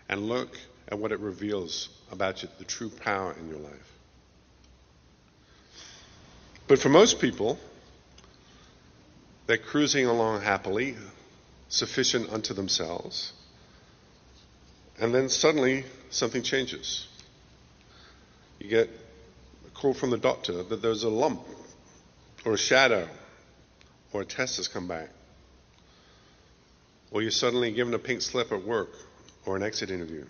and 0.09 0.29
look 0.29 0.57
at 0.89 0.99
what 0.99 1.13
it 1.13 1.21
reveals 1.21 1.89
about 2.11 2.43
you, 2.43 2.49
the 2.59 2.65
true 2.65 2.89
power 2.89 3.35
in 3.39 3.49
your 3.49 3.59
life. 3.59 3.96
But 6.69 6.79
for 6.79 6.89
most 6.89 7.21
people, 7.21 7.59
they're 9.47 9.57
cruising 9.57 10.07
along 10.07 10.43
happily, 10.43 10.97
sufficient 11.69 12.31
unto 12.31 12.55
themselves, 12.55 13.33
and 14.99 15.15
then 15.15 15.29
suddenly 15.29 15.85
something 16.11 16.43
changes. 16.43 17.07
You 18.59 18.69
get 18.69 18.91
a 19.67 19.71
call 19.71 19.95
from 19.95 20.11
the 20.11 20.19
doctor 20.19 20.63
that 20.63 20.83
there's 20.83 21.05
a 21.05 21.09
lump, 21.09 21.43
or 22.45 22.55
a 22.55 22.59
shadow, 22.59 23.09
or 24.13 24.23
a 24.23 24.25
test 24.25 24.57
has 24.57 24.69
come 24.69 24.89
back 24.89 25.11
or 27.11 27.23
you're 27.23 27.31
suddenly 27.31 27.71
given 27.71 27.95
a 27.95 27.99
pink 27.99 28.21
slip 28.23 28.53
at 28.53 28.63
work 28.63 28.91
or 29.45 29.57
an 29.57 29.63
exit 29.63 29.91
interview. 29.91 30.25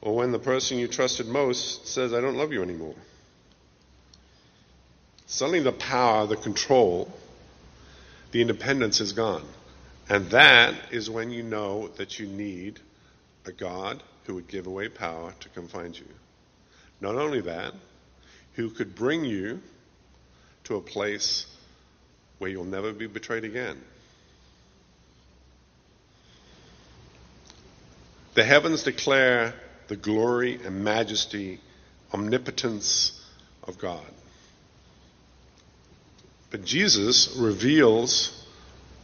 Or 0.00 0.16
when 0.16 0.32
the 0.32 0.38
person 0.38 0.78
you 0.78 0.88
trusted 0.88 1.26
most 1.26 1.86
says, 1.86 2.12
I 2.12 2.20
don't 2.20 2.36
love 2.36 2.52
you 2.52 2.62
anymore. 2.62 2.94
Suddenly 5.26 5.60
the 5.60 5.72
power, 5.72 6.26
the 6.26 6.36
control, 6.36 7.12
the 8.30 8.40
independence 8.40 9.00
is 9.00 9.12
gone. 9.12 9.44
And 10.08 10.30
that 10.30 10.74
is 10.92 11.10
when 11.10 11.30
you 11.30 11.42
know 11.42 11.88
that 11.96 12.18
you 12.18 12.26
need 12.26 12.78
a 13.44 13.52
God 13.52 14.02
who 14.24 14.34
would 14.36 14.48
give 14.48 14.66
away 14.66 14.88
power 14.88 15.34
to 15.40 15.48
come 15.48 15.66
find 15.68 15.98
you. 15.98 16.06
Not 17.00 17.16
only 17.16 17.40
that, 17.42 17.74
who 18.54 18.70
could 18.70 18.94
bring 18.94 19.24
you 19.24 19.60
to 20.64 20.76
a 20.76 20.80
place 20.80 21.46
where 22.38 22.50
you'll 22.50 22.64
never 22.64 22.92
be 22.92 23.06
betrayed 23.06 23.44
again. 23.44 23.80
The 28.34 28.44
heavens 28.44 28.82
declare 28.82 29.54
the 29.88 29.96
glory 29.96 30.60
and 30.64 30.84
majesty, 30.84 31.60
omnipotence 32.12 33.24
of 33.62 33.78
God. 33.78 34.04
But 36.56 36.64
Jesus 36.64 37.36
reveals 37.36 38.32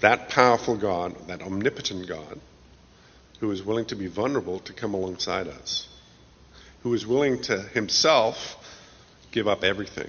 that 0.00 0.30
powerful 0.30 0.74
God, 0.74 1.28
that 1.28 1.42
omnipotent 1.42 2.08
God, 2.08 2.40
who 3.40 3.50
is 3.50 3.62
willing 3.62 3.84
to 3.86 3.94
be 3.94 4.06
vulnerable 4.06 4.60
to 4.60 4.72
come 4.72 4.94
alongside 4.94 5.48
us, 5.48 5.86
who 6.82 6.94
is 6.94 7.06
willing 7.06 7.42
to 7.42 7.60
himself 7.60 8.56
give 9.32 9.46
up 9.48 9.64
everything 9.64 10.08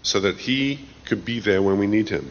so 0.00 0.20
that 0.20 0.38
he 0.38 0.88
could 1.04 1.22
be 1.22 1.38
there 1.38 1.60
when 1.60 1.78
we 1.78 1.86
need 1.86 2.08
him. 2.08 2.30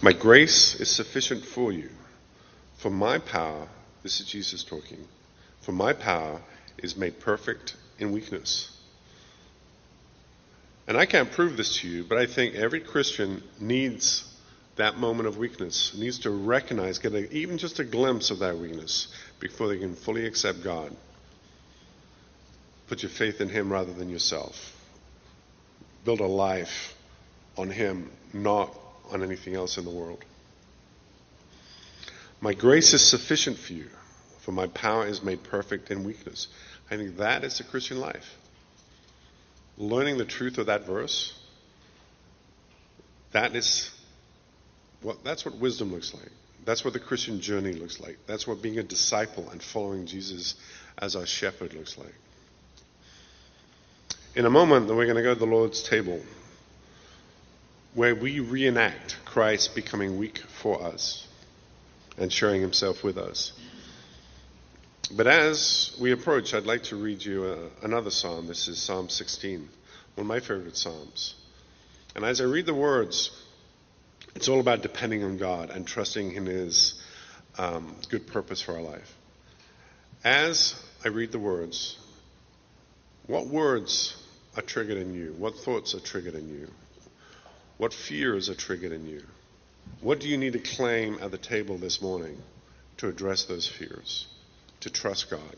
My 0.00 0.14
grace 0.14 0.76
is 0.76 0.88
sufficient 0.88 1.44
for 1.44 1.72
you, 1.72 1.90
for 2.78 2.88
my 2.88 3.18
power, 3.18 3.68
this 4.02 4.18
is 4.18 4.26
Jesus 4.26 4.64
talking, 4.64 5.06
for 5.60 5.72
my 5.72 5.92
power 5.92 6.40
is 6.82 6.96
made 6.96 7.20
perfect 7.20 7.76
in 7.98 8.12
weakness. 8.12 8.76
And 10.86 10.96
I 10.96 11.06
can't 11.06 11.30
prove 11.30 11.56
this 11.56 11.78
to 11.78 11.88
you, 11.88 12.04
but 12.04 12.18
I 12.18 12.26
think 12.26 12.54
every 12.54 12.80
Christian 12.80 13.42
needs 13.60 14.28
that 14.76 14.96
moment 14.96 15.28
of 15.28 15.36
weakness, 15.36 15.94
needs 15.96 16.20
to 16.20 16.30
recognize, 16.30 16.98
get 16.98 17.12
a, 17.12 17.30
even 17.32 17.58
just 17.58 17.78
a 17.78 17.84
glimpse 17.84 18.30
of 18.30 18.40
that 18.40 18.58
weakness 18.58 19.08
before 19.38 19.68
they 19.68 19.78
can 19.78 19.94
fully 19.94 20.26
accept 20.26 20.62
God. 20.64 20.94
Put 22.88 23.02
your 23.02 23.10
faith 23.10 23.40
in 23.40 23.48
Him 23.48 23.72
rather 23.72 23.92
than 23.92 24.10
yourself. 24.10 24.76
Build 26.04 26.20
a 26.20 26.26
life 26.26 26.94
on 27.56 27.70
Him, 27.70 28.10
not 28.32 28.76
on 29.10 29.22
anything 29.22 29.54
else 29.54 29.78
in 29.78 29.84
the 29.84 29.90
world. 29.90 30.24
My 32.40 32.54
grace 32.54 32.92
is 32.92 33.06
sufficient 33.06 33.56
for 33.58 33.72
you, 33.74 33.88
for 34.40 34.52
my 34.52 34.66
power 34.66 35.06
is 35.06 35.22
made 35.22 35.44
perfect 35.44 35.90
in 35.90 36.02
weakness. 36.02 36.48
I 36.92 36.98
think 36.98 37.16
that 37.16 37.42
is 37.42 37.56
the 37.56 37.64
Christian 37.64 38.00
life. 38.00 38.36
Learning 39.78 40.18
the 40.18 40.26
truth 40.26 40.58
of 40.58 40.66
that 40.66 40.84
verse, 40.84 41.32
that 43.30 43.56
is 43.56 43.90
what, 45.00 45.24
that's 45.24 45.46
what 45.46 45.56
wisdom 45.56 45.90
looks 45.90 46.12
like. 46.12 46.28
That's 46.66 46.84
what 46.84 46.92
the 46.92 47.00
Christian 47.00 47.40
journey 47.40 47.72
looks 47.72 47.98
like. 47.98 48.18
That's 48.26 48.46
what 48.46 48.60
being 48.60 48.78
a 48.78 48.82
disciple 48.82 49.48
and 49.48 49.62
following 49.62 50.04
Jesus 50.04 50.54
as 50.98 51.16
our 51.16 51.24
shepherd 51.24 51.72
looks 51.72 51.96
like. 51.96 52.14
In 54.34 54.44
a 54.44 54.50
moment, 54.50 54.88
we're 54.88 55.06
going 55.06 55.16
to 55.16 55.22
go 55.22 55.32
to 55.32 55.40
the 55.40 55.46
Lord's 55.46 55.82
table 55.82 56.20
where 57.94 58.14
we 58.14 58.40
reenact 58.40 59.16
Christ 59.24 59.74
becoming 59.74 60.18
weak 60.18 60.40
for 60.60 60.82
us 60.82 61.26
and 62.18 62.30
sharing 62.30 62.60
himself 62.60 63.02
with 63.02 63.16
us. 63.16 63.52
But 65.14 65.26
as 65.26 65.94
we 66.00 66.12
approach, 66.12 66.54
I'd 66.54 66.64
like 66.64 66.84
to 66.84 66.96
read 66.96 67.22
you 67.22 67.44
a, 67.44 67.52
uh, 67.52 67.68
another 67.82 68.08
psalm. 68.08 68.46
This 68.46 68.66
is 68.66 68.78
Psalm 68.78 69.10
16, 69.10 69.58
one 69.60 69.68
of 70.16 70.26
my 70.26 70.40
favorite 70.40 70.74
psalms. 70.74 71.34
And 72.16 72.24
as 72.24 72.40
I 72.40 72.44
read 72.44 72.64
the 72.64 72.72
words, 72.72 73.30
it's 74.34 74.48
all 74.48 74.58
about 74.58 74.80
depending 74.80 75.22
on 75.22 75.36
God 75.36 75.68
and 75.68 75.86
trusting 75.86 76.32
in 76.32 76.46
His 76.46 77.02
um, 77.58 77.94
good 78.08 78.26
purpose 78.26 78.62
for 78.62 78.72
our 78.72 78.80
life. 78.80 79.14
As 80.24 80.82
I 81.04 81.08
read 81.08 81.30
the 81.30 81.38
words, 81.38 81.98
what 83.26 83.48
words 83.48 84.16
are 84.56 84.62
triggered 84.62 84.96
in 84.96 85.12
you? 85.12 85.34
What 85.36 85.58
thoughts 85.58 85.94
are 85.94 86.00
triggered 86.00 86.36
in 86.36 86.48
you? 86.48 86.70
What 87.76 87.92
fears 87.92 88.48
are 88.48 88.54
triggered 88.54 88.92
in 88.92 89.06
you? 89.06 89.22
What 90.00 90.20
do 90.20 90.28
you 90.28 90.38
need 90.38 90.54
to 90.54 90.58
claim 90.58 91.18
at 91.20 91.30
the 91.30 91.38
table 91.38 91.76
this 91.76 92.00
morning 92.00 92.38
to 92.96 93.08
address 93.08 93.44
those 93.44 93.66
fears, 93.66 94.26
to 94.82 94.90
trust 94.90 95.30
God, 95.30 95.56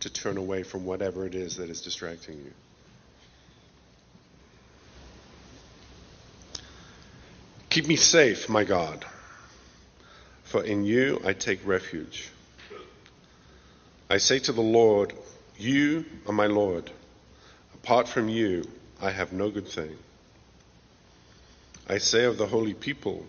to 0.00 0.10
turn 0.10 0.36
away 0.36 0.62
from 0.62 0.84
whatever 0.84 1.26
it 1.26 1.34
is 1.34 1.56
that 1.56 1.70
is 1.70 1.80
distracting 1.80 2.38
you? 2.38 2.52
Keep 7.70 7.86
me 7.86 7.96
safe, 7.96 8.48
my 8.48 8.64
God, 8.64 9.04
for 10.42 10.64
in 10.64 10.84
you 10.84 11.20
I 11.24 11.34
take 11.34 11.64
refuge. 11.66 12.30
I 14.10 14.18
say 14.18 14.38
to 14.40 14.52
the 14.52 14.62
Lord, 14.62 15.12
You 15.56 16.04
are 16.26 16.32
my 16.32 16.46
Lord. 16.46 16.90
Apart 17.74 18.08
from 18.08 18.28
you, 18.28 18.64
I 19.00 19.10
have 19.10 19.32
no 19.32 19.50
good 19.50 19.68
thing. 19.68 19.96
I 21.88 21.98
say 21.98 22.24
of 22.24 22.38
the 22.38 22.46
holy 22.46 22.74
people 22.74 23.24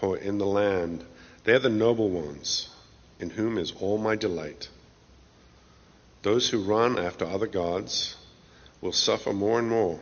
who 0.00 0.14
are 0.14 0.18
in 0.18 0.38
the 0.38 0.46
land, 0.46 1.04
they 1.44 1.52
are 1.52 1.58
the 1.58 1.68
noble 1.68 2.08
ones, 2.08 2.68
in 3.22 3.30
whom 3.30 3.56
is 3.56 3.72
all 3.80 3.98
my 3.98 4.16
delight. 4.16 4.68
Those 6.22 6.50
who 6.50 6.64
run 6.64 6.98
after 6.98 7.24
other 7.24 7.46
gods 7.46 8.16
will 8.80 8.92
suffer 8.92 9.32
more 9.32 9.60
and 9.60 9.70
more. 9.70 10.00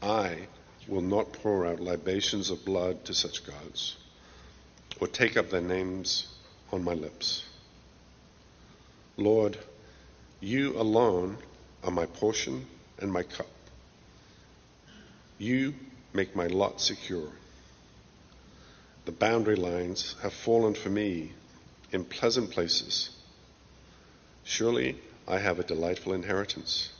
I 0.00 0.48
will 0.88 1.02
not 1.02 1.34
pour 1.34 1.66
out 1.66 1.80
libations 1.80 2.48
of 2.48 2.64
blood 2.64 3.04
to 3.04 3.14
such 3.14 3.46
gods, 3.46 3.96
or 5.00 5.06
take 5.06 5.36
up 5.36 5.50
their 5.50 5.60
names 5.60 6.28
on 6.72 6.82
my 6.82 6.94
lips. 6.94 7.44
Lord, 9.18 9.58
you 10.40 10.80
alone 10.80 11.36
are 11.82 11.90
my 11.90 12.06
portion 12.06 12.66
and 12.98 13.12
my 13.12 13.22
cup. 13.22 13.46
You 15.36 15.74
make 16.14 16.34
my 16.34 16.46
lot 16.46 16.80
secure. 16.80 17.28
The 19.04 19.12
boundary 19.12 19.56
lines 19.56 20.16
have 20.22 20.32
fallen 20.32 20.74
for 20.74 20.88
me 20.88 21.32
in 21.92 22.04
pleasant 22.04 22.50
places. 22.50 23.10
Surely 24.44 24.98
I 25.28 25.38
have 25.38 25.58
a 25.58 25.64
delightful 25.64 26.14
inheritance. 26.14 26.90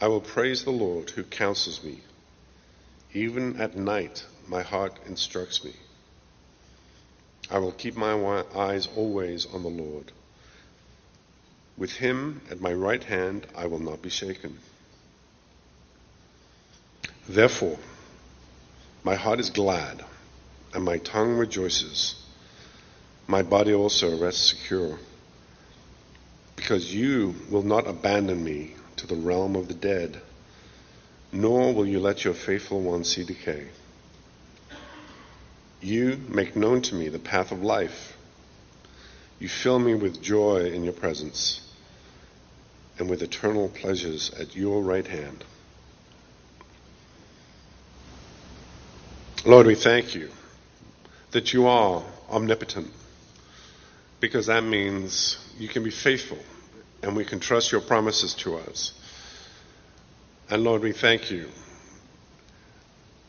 I 0.00 0.08
will 0.08 0.20
praise 0.20 0.64
the 0.64 0.72
Lord 0.72 1.10
who 1.10 1.22
counsels 1.22 1.82
me. 1.84 2.00
Even 3.12 3.60
at 3.60 3.76
night, 3.76 4.24
my 4.48 4.62
heart 4.62 4.98
instructs 5.06 5.64
me. 5.64 5.72
I 7.50 7.58
will 7.58 7.72
keep 7.72 7.96
my 7.96 8.44
eyes 8.54 8.88
always 8.96 9.46
on 9.46 9.62
the 9.62 9.68
Lord. 9.68 10.10
With 11.76 11.92
him 11.92 12.40
at 12.50 12.60
my 12.60 12.72
right 12.72 13.02
hand, 13.02 13.46
I 13.56 13.66
will 13.66 13.78
not 13.78 14.02
be 14.02 14.10
shaken. 14.10 14.58
Therefore, 17.28 17.78
my 19.04 19.14
heart 19.14 19.38
is 19.38 19.50
glad, 19.50 20.02
and 20.72 20.82
my 20.82 20.96
tongue 20.98 21.36
rejoices. 21.36 22.14
My 23.26 23.42
body 23.42 23.74
also 23.74 24.18
rests 24.18 24.48
secure, 24.48 24.98
because 26.56 26.92
you 26.92 27.34
will 27.50 27.62
not 27.62 27.86
abandon 27.86 28.42
me 28.42 28.74
to 28.96 29.06
the 29.06 29.14
realm 29.14 29.56
of 29.56 29.68
the 29.68 29.74
dead, 29.74 30.20
nor 31.32 31.74
will 31.74 31.86
you 31.86 32.00
let 32.00 32.24
your 32.24 32.32
faithful 32.32 32.80
one 32.80 33.04
see 33.04 33.24
decay. 33.24 33.68
You 35.82 36.18
make 36.28 36.56
known 36.56 36.80
to 36.82 36.94
me 36.94 37.08
the 37.08 37.18
path 37.18 37.52
of 37.52 37.62
life. 37.62 38.16
You 39.38 39.48
fill 39.48 39.78
me 39.78 39.94
with 39.94 40.22
joy 40.22 40.70
in 40.70 40.82
your 40.82 40.94
presence 40.94 41.60
and 42.98 43.10
with 43.10 43.22
eternal 43.22 43.68
pleasures 43.68 44.30
at 44.30 44.56
your 44.56 44.80
right 44.80 45.06
hand. 45.06 45.44
Lord, 49.46 49.66
we 49.66 49.74
thank 49.74 50.14
you 50.14 50.30
that 51.32 51.52
you 51.52 51.66
are 51.66 52.02
omnipotent 52.30 52.90
because 54.18 54.46
that 54.46 54.64
means 54.64 55.36
you 55.58 55.68
can 55.68 55.84
be 55.84 55.90
faithful 55.90 56.38
and 57.02 57.14
we 57.14 57.26
can 57.26 57.40
trust 57.40 57.70
your 57.70 57.82
promises 57.82 58.32
to 58.36 58.56
us. 58.56 58.94
And 60.48 60.64
Lord, 60.64 60.80
we 60.80 60.92
thank 60.92 61.30
you 61.30 61.48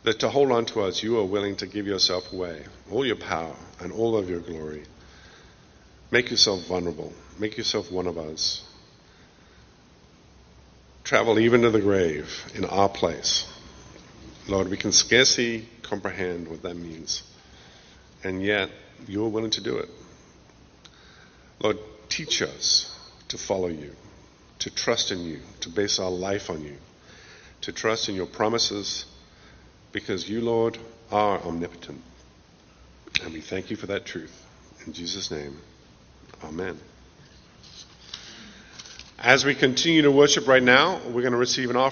that 0.04 0.20
to 0.20 0.30
hold 0.30 0.54
on 0.54 0.66
to 0.68 0.84
us, 0.84 1.04
you 1.04 1.20
are 1.20 1.26
willing 1.26 1.58
to 1.58 1.68
give 1.68 1.86
yourself 1.86 2.32
away, 2.32 2.64
all 2.90 3.06
your 3.06 3.18
power 3.18 3.56
and 3.82 3.92
all 3.92 4.16
of 4.16 4.30
your 4.30 4.40
glory. 4.40 4.84
Make 6.12 6.32
yourself 6.32 6.66
vulnerable. 6.66 7.12
Make 7.40 7.58
yourself 7.58 7.92
one 7.92 8.08
of 8.08 8.18
us. 8.18 8.64
Travel 11.04 11.40
even 11.40 11.64
to 11.64 11.72
the 11.72 11.82
grave 11.82 12.30
in 12.56 12.64
our 12.64 12.88
place. 12.88 13.52
Lord, 14.48 14.70
we 14.70 14.78
can 14.78 14.92
scarcely 14.92 15.68
comprehend 15.82 16.48
what 16.48 16.62
that 16.62 16.76
means. 16.76 17.24
And 18.24 18.44
yet, 18.44 18.70
you're 19.08 19.30
willing 19.30 19.52
to 19.52 19.62
do 19.62 19.78
it. 19.78 19.90
Lord, 21.60 21.78
teach 22.10 22.42
us 22.42 22.96
to 23.30 23.38
follow 23.38 23.68
you, 23.68 23.92
to 24.60 24.70
trust 24.70 25.12
in 25.12 25.24
you, 25.26 25.40
to 25.62 25.70
base 25.70 26.00
our 26.00 26.12
life 26.12 26.50
on 26.50 26.64
you, 26.64 26.76
to 27.62 27.72
trust 27.72 28.10
in 28.10 28.16
your 28.16 28.28
promises, 28.28 29.06
because 29.92 30.30
you, 30.30 30.42
Lord, 30.42 30.78
are 31.12 31.40
omnipotent. 31.40 32.02
And 33.24 33.34
we 33.34 33.42
thank 33.42 33.72
you 33.72 33.78
for 33.78 33.88
that 33.88 34.06
truth. 34.06 34.46
In 34.86 34.94
Jesus' 34.94 35.32
name, 35.32 35.58
amen. 36.44 36.80
As 39.18 39.46
we 39.46 39.56
continue 39.56 40.04
to 40.04 40.12
worship 40.12 40.48
right 40.48 40.62
now, 40.62 41.00
we're 41.08 41.22
going 41.22 41.32
to 41.32 41.38
receive 41.38 41.70
an 41.70 41.76
offering. 41.76 41.84